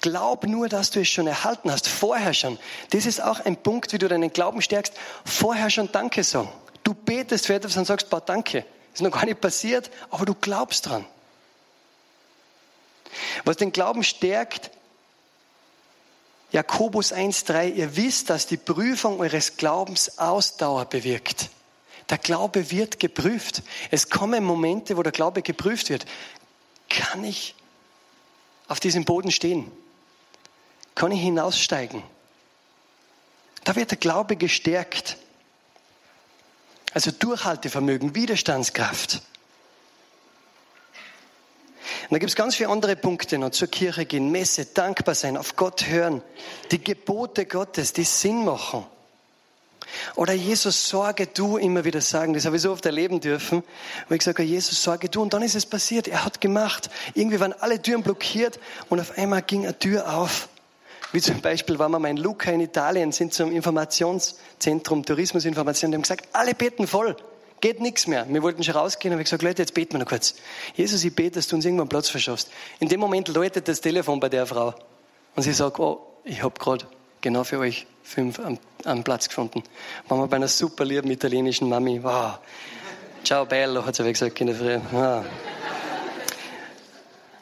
Glaub 0.00 0.44
nur, 0.46 0.68
dass 0.68 0.90
du 0.90 1.00
es 1.00 1.08
schon 1.08 1.26
erhalten 1.26 1.70
hast, 1.70 1.88
vorher 1.88 2.34
schon. 2.34 2.58
Das 2.90 3.06
ist 3.06 3.22
auch 3.22 3.40
ein 3.40 3.56
Punkt, 3.56 3.92
wie 3.92 3.98
du 3.98 4.06
deinen 4.06 4.32
Glauben 4.32 4.60
stärkst. 4.60 4.92
Vorher 5.24 5.70
schon 5.70 5.90
Danke 5.92 6.24
sagen. 6.24 6.50
Du 6.82 6.92
betest 6.92 7.46
für 7.46 7.54
etwas 7.54 7.76
und 7.76 7.86
sagst, 7.86 8.10
boah, 8.10 8.20
danke. 8.20 8.66
Ist 8.92 9.00
noch 9.00 9.10
gar 9.10 9.24
nicht 9.24 9.40
passiert, 9.40 9.90
aber 10.10 10.26
du 10.26 10.34
glaubst 10.34 10.86
dran. 10.86 11.06
Was 13.44 13.56
den 13.56 13.72
Glauben 13.72 14.04
stärkt, 14.04 14.70
Jakobus 16.52 17.12
1,3, 17.12 17.72
ihr 17.72 17.96
wisst, 17.96 18.30
dass 18.30 18.46
die 18.46 18.56
Prüfung 18.56 19.20
eures 19.20 19.56
Glaubens 19.56 20.18
Ausdauer 20.18 20.84
bewirkt. 20.84 21.50
Der 22.10 22.18
Glaube 22.18 22.70
wird 22.70 23.00
geprüft. 23.00 23.62
Es 23.90 24.10
kommen 24.10 24.44
Momente, 24.44 24.96
wo 24.96 25.02
der 25.02 25.12
Glaube 25.12 25.42
geprüft 25.42 25.88
wird. 25.88 26.04
Kann 26.88 27.24
ich 27.24 27.54
auf 28.68 28.80
diesem 28.80 29.04
Boden 29.04 29.30
stehen? 29.30 29.70
Kann 30.94 31.12
ich 31.12 31.20
hinaussteigen? 31.20 32.02
Da 33.64 33.74
wird 33.76 33.90
der 33.90 33.98
Glaube 33.98 34.36
gestärkt. 34.36 35.16
Also 36.92 37.10
Durchhaltevermögen, 37.10 38.14
Widerstandskraft. 38.14 39.22
Und 42.04 42.12
da 42.12 42.18
gibt 42.18 42.30
es 42.30 42.36
ganz 42.36 42.54
viele 42.54 42.68
andere 42.68 42.96
Punkte 42.96 43.38
noch. 43.38 43.50
Zur 43.50 43.68
Kirche 43.68 44.04
gehen, 44.04 44.30
Messe, 44.30 44.66
dankbar 44.66 45.14
sein, 45.14 45.36
auf 45.36 45.56
Gott 45.56 45.86
hören, 45.86 46.22
die 46.70 46.82
Gebote 46.82 47.46
Gottes, 47.46 47.92
die 47.94 48.04
Sinn 48.04 48.44
machen. 48.44 48.86
Oder 50.16 50.32
Jesus, 50.32 50.88
sorge 50.88 51.26
du, 51.26 51.56
immer 51.56 51.84
wieder 51.84 52.00
sagen. 52.00 52.34
Das 52.34 52.44
habe 52.44 52.56
ich 52.56 52.62
so 52.62 52.72
oft 52.72 52.84
erleben 52.86 53.20
dürfen. 53.20 53.62
Wo 54.08 54.14
ich 54.14 54.26
habe, 54.26 54.42
Jesus, 54.42 54.82
sorge 54.82 55.08
du. 55.08 55.22
Und 55.22 55.34
dann 55.34 55.42
ist 55.42 55.54
es 55.54 55.66
passiert. 55.66 56.08
Er 56.08 56.24
hat 56.24 56.40
gemacht. 56.40 56.90
Irgendwie 57.14 57.40
waren 57.40 57.52
alle 57.52 57.80
Türen 57.80 58.02
blockiert 58.02 58.58
und 58.88 59.00
auf 59.00 59.18
einmal 59.18 59.42
ging 59.42 59.64
eine 59.64 59.78
Tür 59.78 60.16
auf. 60.16 60.48
Wie 61.14 61.20
zum 61.20 61.40
Beispiel 61.40 61.78
waren 61.78 61.92
wir 61.92 62.00
mal 62.00 62.08
in 62.08 62.16
Lucca 62.16 62.50
in 62.50 62.60
Italien, 62.60 63.12
sind 63.12 63.32
zum 63.32 63.52
Informationszentrum 63.52 65.04
Tourismusinformation, 65.04 65.92
die 65.92 65.94
haben 65.94 66.02
gesagt, 66.02 66.26
alle 66.32 66.56
beten 66.56 66.88
voll, 66.88 67.14
geht 67.60 67.80
nichts 67.80 68.08
mehr. 68.08 68.26
Wir 68.28 68.42
wollten 68.42 68.64
schon 68.64 68.74
rausgehen, 68.74 69.12
habe 69.12 69.22
ich 69.22 69.26
gesagt, 69.26 69.44
Leute, 69.44 69.62
jetzt 69.62 69.74
beten 69.74 69.92
wir 69.92 70.00
noch 70.00 70.08
kurz. 70.08 70.34
Jesus, 70.74 71.04
ich 71.04 71.14
bete, 71.14 71.36
dass 71.36 71.46
du 71.46 71.54
uns 71.54 71.64
irgendwann 71.64 71.88
Platz 71.88 72.08
verschaffst. 72.08 72.50
In 72.80 72.88
dem 72.88 72.98
Moment 72.98 73.28
läutet 73.28 73.68
das 73.68 73.80
Telefon 73.80 74.18
bei 74.18 74.28
der 74.28 74.44
Frau 74.44 74.74
und 75.36 75.44
sie 75.44 75.52
sagt, 75.52 75.78
oh, 75.78 76.04
ich 76.24 76.42
habe 76.42 76.58
gerade 76.58 76.84
genau 77.20 77.44
für 77.44 77.60
euch 77.60 77.86
fünf 78.04 78.38
am, 78.84 79.02
Platz 79.02 79.28
gefunden. 79.28 79.64
Waren 80.08 80.20
wir 80.20 80.28
bei 80.28 80.36
einer 80.36 80.46
super 80.46 80.84
lieben 80.84 81.10
italienischen 81.10 81.68
Mami. 81.68 82.02
Wow. 82.02 82.38
Ciao 83.24 83.46
bello, 83.46 83.84
hat 83.84 83.96
sie 83.96 84.04
gesagt 84.04 84.40
in 84.40 84.48
der 84.48 84.56
Früh. 84.56 84.78
Wow. 84.92 85.24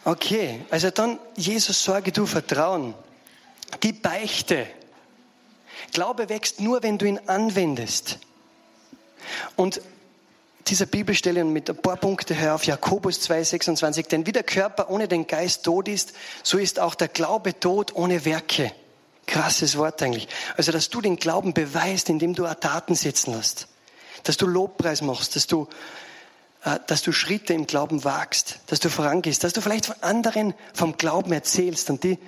Okay, 0.05 0.65
also 0.71 0.91
dann, 0.91 1.19
Jesus, 1.37 1.83
sorge 1.83 2.13
du 2.13 2.27
Vertrauen. 2.27 2.95
Die 3.83 3.93
Beichte. 3.93 4.67
Glaube 5.93 6.29
wächst 6.29 6.61
nur, 6.61 6.83
wenn 6.83 6.99
du 6.99 7.07
ihn 7.07 7.21
anwendest. 7.27 8.19
Und 9.57 9.81
dieser 10.69 10.87
Bibelstelle 10.87 11.45
mit 11.45 11.69
ein 11.69 11.77
paar 11.77 11.97
Punkte 11.97 12.35
her 12.35 12.55
auf 12.55 12.65
Jakobus 12.65 13.21
2,26. 13.29 14.09
Denn 14.09 14.27
wie 14.27 14.33
der 14.33 14.45
Körper 14.45 14.91
ohne 14.91 15.09
den 15.09 15.27
Geist 15.27 15.65
tot 15.65 15.89
ist, 15.89 16.13
so 16.43 16.59
ist 16.59 16.79
auch 16.79 16.95
der 16.95 17.09
Glaube 17.09 17.59
tot 17.59 17.95
ohne 17.95 18.25
Werke. 18.25 18.73
Krasses 19.33 19.79
Wort 19.79 20.03
eigentlich. 20.03 20.29
Also, 20.59 20.73
dass 20.73 20.91
du 20.91 21.01
den 21.01 21.17
Glauben 21.17 21.55
beweist, 21.55 22.11
indem 22.11 22.35
du 22.35 22.45
Taten 22.45 22.95
setzen 22.95 23.35
lässt. 23.35 23.67
Dass 24.25 24.37
du 24.37 24.47
Lobpreis 24.47 25.01
machst, 25.01 25.37
dass 25.37 25.47
du, 25.47 25.69
äh, 26.65 26.79
dass 26.87 27.03
du 27.03 27.13
Schritte 27.13 27.55
im 27.55 27.67
Glauben 27.67 28.05
wagst, 28.05 28.61
dass 28.67 28.79
du 28.79 28.91
vorangehst, 28.91 29.43
dass 29.43 29.55
du 29.55 29.63
vielleicht 29.63 29.87
von 29.87 29.97
anderen 30.03 30.53
vom 30.75 30.99
Glauben 30.99 31.33
erzählst 31.33 31.89
und 31.89 32.05
die 32.05 32.19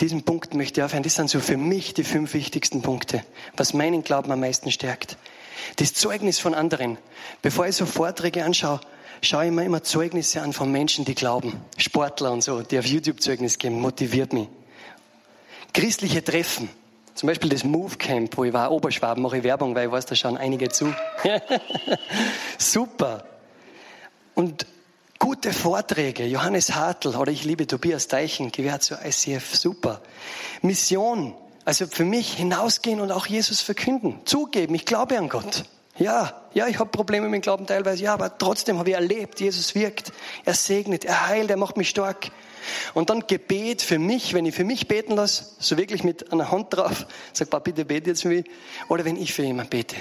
diesen 0.00 0.24
Punkt 0.24 0.54
möchte 0.54 0.80
ich 0.80 0.84
aufhören. 0.84 1.02
Das 1.02 1.14
sind 1.14 1.28
so 1.28 1.40
für 1.40 1.58
mich 1.58 1.94
die 1.94 2.04
fünf 2.04 2.32
wichtigsten 2.32 2.80
Punkte, 2.80 3.22
was 3.56 3.74
meinen 3.74 4.02
Glauben 4.02 4.32
am 4.32 4.40
meisten 4.40 4.72
stärkt. 4.72 5.16
Das 5.76 5.92
Zeugnis 5.92 6.38
von 6.38 6.54
anderen. 6.54 6.96
Bevor 7.42 7.66
ich 7.66 7.76
so 7.76 7.84
Vorträge 7.84 8.44
anschaue, 8.44 8.80
schaue 9.20 9.46
ich 9.46 9.52
mir 9.52 9.64
immer 9.64 9.82
Zeugnisse 9.82 10.40
an 10.40 10.54
von 10.54 10.72
Menschen, 10.72 11.04
die 11.04 11.14
glauben. 11.14 11.60
Sportler 11.76 12.32
und 12.32 12.42
so, 12.42 12.62
die 12.62 12.78
auf 12.78 12.86
YouTube 12.86 13.20
Zeugnis 13.20 13.58
geben, 13.58 13.78
motiviert 13.80 14.32
mich. 14.32 14.48
Christliche 15.72 16.22
Treffen. 16.22 16.68
Zum 17.14 17.26
Beispiel 17.26 17.50
das 17.50 17.64
Move 17.64 17.96
Camp, 17.96 18.36
wo 18.36 18.44
ich 18.44 18.52
war, 18.52 18.70
Oberschwaben, 18.70 19.22
mache 19.22 19.38
ich 19.38 19.44
Werbung, 19.44 19.74
weil 19.74 19.86
ich 19.86 19.92
weiß, 19.92 20.06
da 20.06 20.14
schauen 20.14 20.36
einige 20.36 20.68
zu. 20.68 20.94
Super. 22.58 23.24
Und 24.34 24.66
Gute 25.22 25.52
Vorträge, 25.52 26.24
Johannes 26.24 26.74
Hartl 26.74 27.14
oder 27.14 27.30
ich 27.30 27.44
liebe 27.44 27.66
Tobias 27.66 28.08
Deichen, 28.08 28.50
gehört 28.50 28.82
zur 28.82 29.04
ICF, 29.04 29.54
super. 29.54 30.00
Mission, 30.62 31.34
also 31.66 31.86
für 31.86 32.06
mich 32.06 32.32
hinausgehen 32.32 33.02
und 33.02 33.12
auch 33.12 33.26
Jesus 33.26 33.60
verkünden, 33.60 34.20
zugeben, 34.24 34.74
ich 34.74 34.86
glaube 34.86 35.18
an 35.18 35.28
Gott. 35.28 35.64
Ja, 36.00 36.32
ja, 36.54 36.66
ich 36.66 36.78
habe 36.78 36.88
Probleme 36.88 37.28
mit 37.28 37.40
dem 37.40 37.42
Glauben 37.42 37.66
teilweise, 37.66 38.02
ja, 38.02 38.14
aber 38.14 38.36
trotzdem 38.38 38.78
habe 38.78 38.88
ich 38.88 38.94
erlebt, 38.94 39.38
Jesus 39.38 39.74
wirkt, 39.74 40.12
er 40.46 40.54
segnet, 40.54 41.04
er 41.04 41.28
heilt, 41.28 41.50
er 41.50 41.58
macht 41.58 41.76
mich 41.76 41.90
stark. 41.90 42.30
Und 42.94 43.10
dann 43.10 43.26
Gebet 43.26 43.82
für 43.82 43.98
mich, 43.98 44.32
wenn 44.32 44.46
ich 44.46 44.54
für 44.54 44.64
mich 44.64 44.88
beten 44.88 45.14
lasse, 45.14 45.44
so 45.58 45.76
wirklich 45.76 46.02
mit 46.02 46.32
einer 46.32 46.50
Hand 46.50 46.68
drauf, 46.70 47.06
sag, 47.34 47.50
Papa, 47.50 47.64
bitte 47.64 47.84
bete 47.84 48.08
jetzt 48.08 48.22
für 48.22 48.28
mich, 48.28 48.46
oder 48.88 49.04
wenn 49.04 49.16
ich 49.16 49.34
für 49.34 49.42
jemanden 49.42 49.68
bete. 49.68 49.96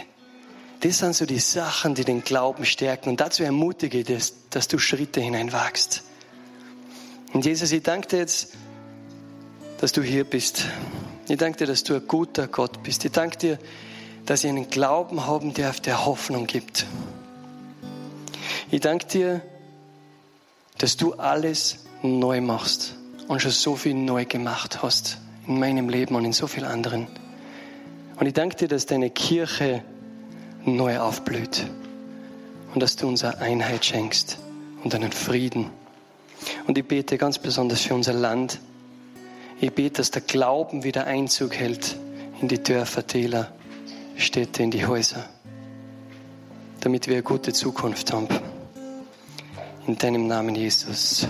Das 0.80 1.00
sind 1.00 1.18
so 1.18 1.26
die 1.26 1.40
Sachen, 1.40 1.96
die 1.96 2.06
den 2.06 2.24
Glauben 2.24 2.66
stärken. 2.66 3.10
Und 3.10 3.20
dazu 3.20 3.44
ermutige 3.44 4.00
ich 4.00 4.06
dich, 4.06 4.34
dass 4.52 4.70
du 4.70 4.80
Schritte 4.80 5.20
hineinwagst. 5.20 6.04
Und 7.34 7.46
Jesus, 7.46 7.74
ich 7.74 7.84
danke 7.84 8.08
dir 8.08 8.20
jetzt, 8.20 8.54
dass 9.82 9.92
du 9.92 10.02
hier 10.02 10.24
bist. 10.24 10.64
Ich 11.28 11.38
danke 11.38 11.58
dir, 11.58 11.68
dass 11.68 11.84
du 11.84 11.96
ein 11.96 12.08
guter 12.08 12.48
Gott 12.48 12.82
bist. 12.84 13.04
Ich 13.04 13.12
danke 13.12 13.38
dir, 13.38 13.60
dass 14.30 14.44
ich 14.44 14.50
einen 14.52 14.70
Glauben 14.70 15.26
haben 15.26 15.56
darf, 15.56 15.80
der 15.80 16.06
Hoffnung 16.06 16.46
gibt. 16.46 16.86
Ich 18.70 18.80
danke 18.80 19.08
dir, 19.08 19.42
dass 20.78 20.98
du 20.98 21.16
alles 21.16 21.86
neu 22.04 22.40
machst 22.40 22.94
und 23.28 23.42
schon 23.42 23.50
so 23.50 23.76
viel 23.76 23.96
neu 23.96 24.26
gemacht 24.26 24.84
hast 24.84 25.18
in 25.48 25.58
meinem 25.58 25.90
Leben 25.90 26.14
und 26.14 26.26
in 26.26 26.34
so 26.34 26.46
vielen 26.46 26.68
anderen. 26.68 27.08
Und 28.20 28.28
ich 28.28 28.34
danke 28.34 28.56
dir, 28.56 28.68
dass 28.68 28.86
deine 28.86 29.10
Kirche 29.10 29.84
neu 30.64 31.00
aufblüht. 31.00 31.66
Und 32.76 32.84
dass 32.84 32.98
du 32.98 33.08
uns 33.08 33.24
Einheit 33.24 33.84
schenkst 33.84 34.38
und 34.84 34.94
einen 34.94 35.12
Frieden. 35.12 35.72
Und 36.68 36.78
ich 36.78 36.88
bete 36.88 37.18
ganz 37.18 37.40
besonders 37.40 37.82
für 37.82 37.96
unser 37.96 38.14
Land. 38.14 38.60
Ich 39.60 39.74
bete, 39.74 39.98
dass 39.98 40.12
der 40.12 40.22
Glauben 40.22 40.84
wieder 40.84 41.08
Einzug 41.08 41.56
hält 41.56 41.98
in 42.42 42.48
die 42.48 42.62
Dörfer, 42.62 43.08
Täler, 43.08 43.54
Städte, 44.20 44.64
in 44.64 44.72
die 44.72 44.86
Häuser. 44.86 45.24
Damit 46.82 47.08
wir 47.08 47.16
eine 47.16 47.24
gute 47.24 47.54
Zukunft 47.54 48.12
haben. 48.14 48.28
In 49.88 49.98
deinem 49.98 50.28
Namen, 50.28 50.56
Jesus. 50.56 51.26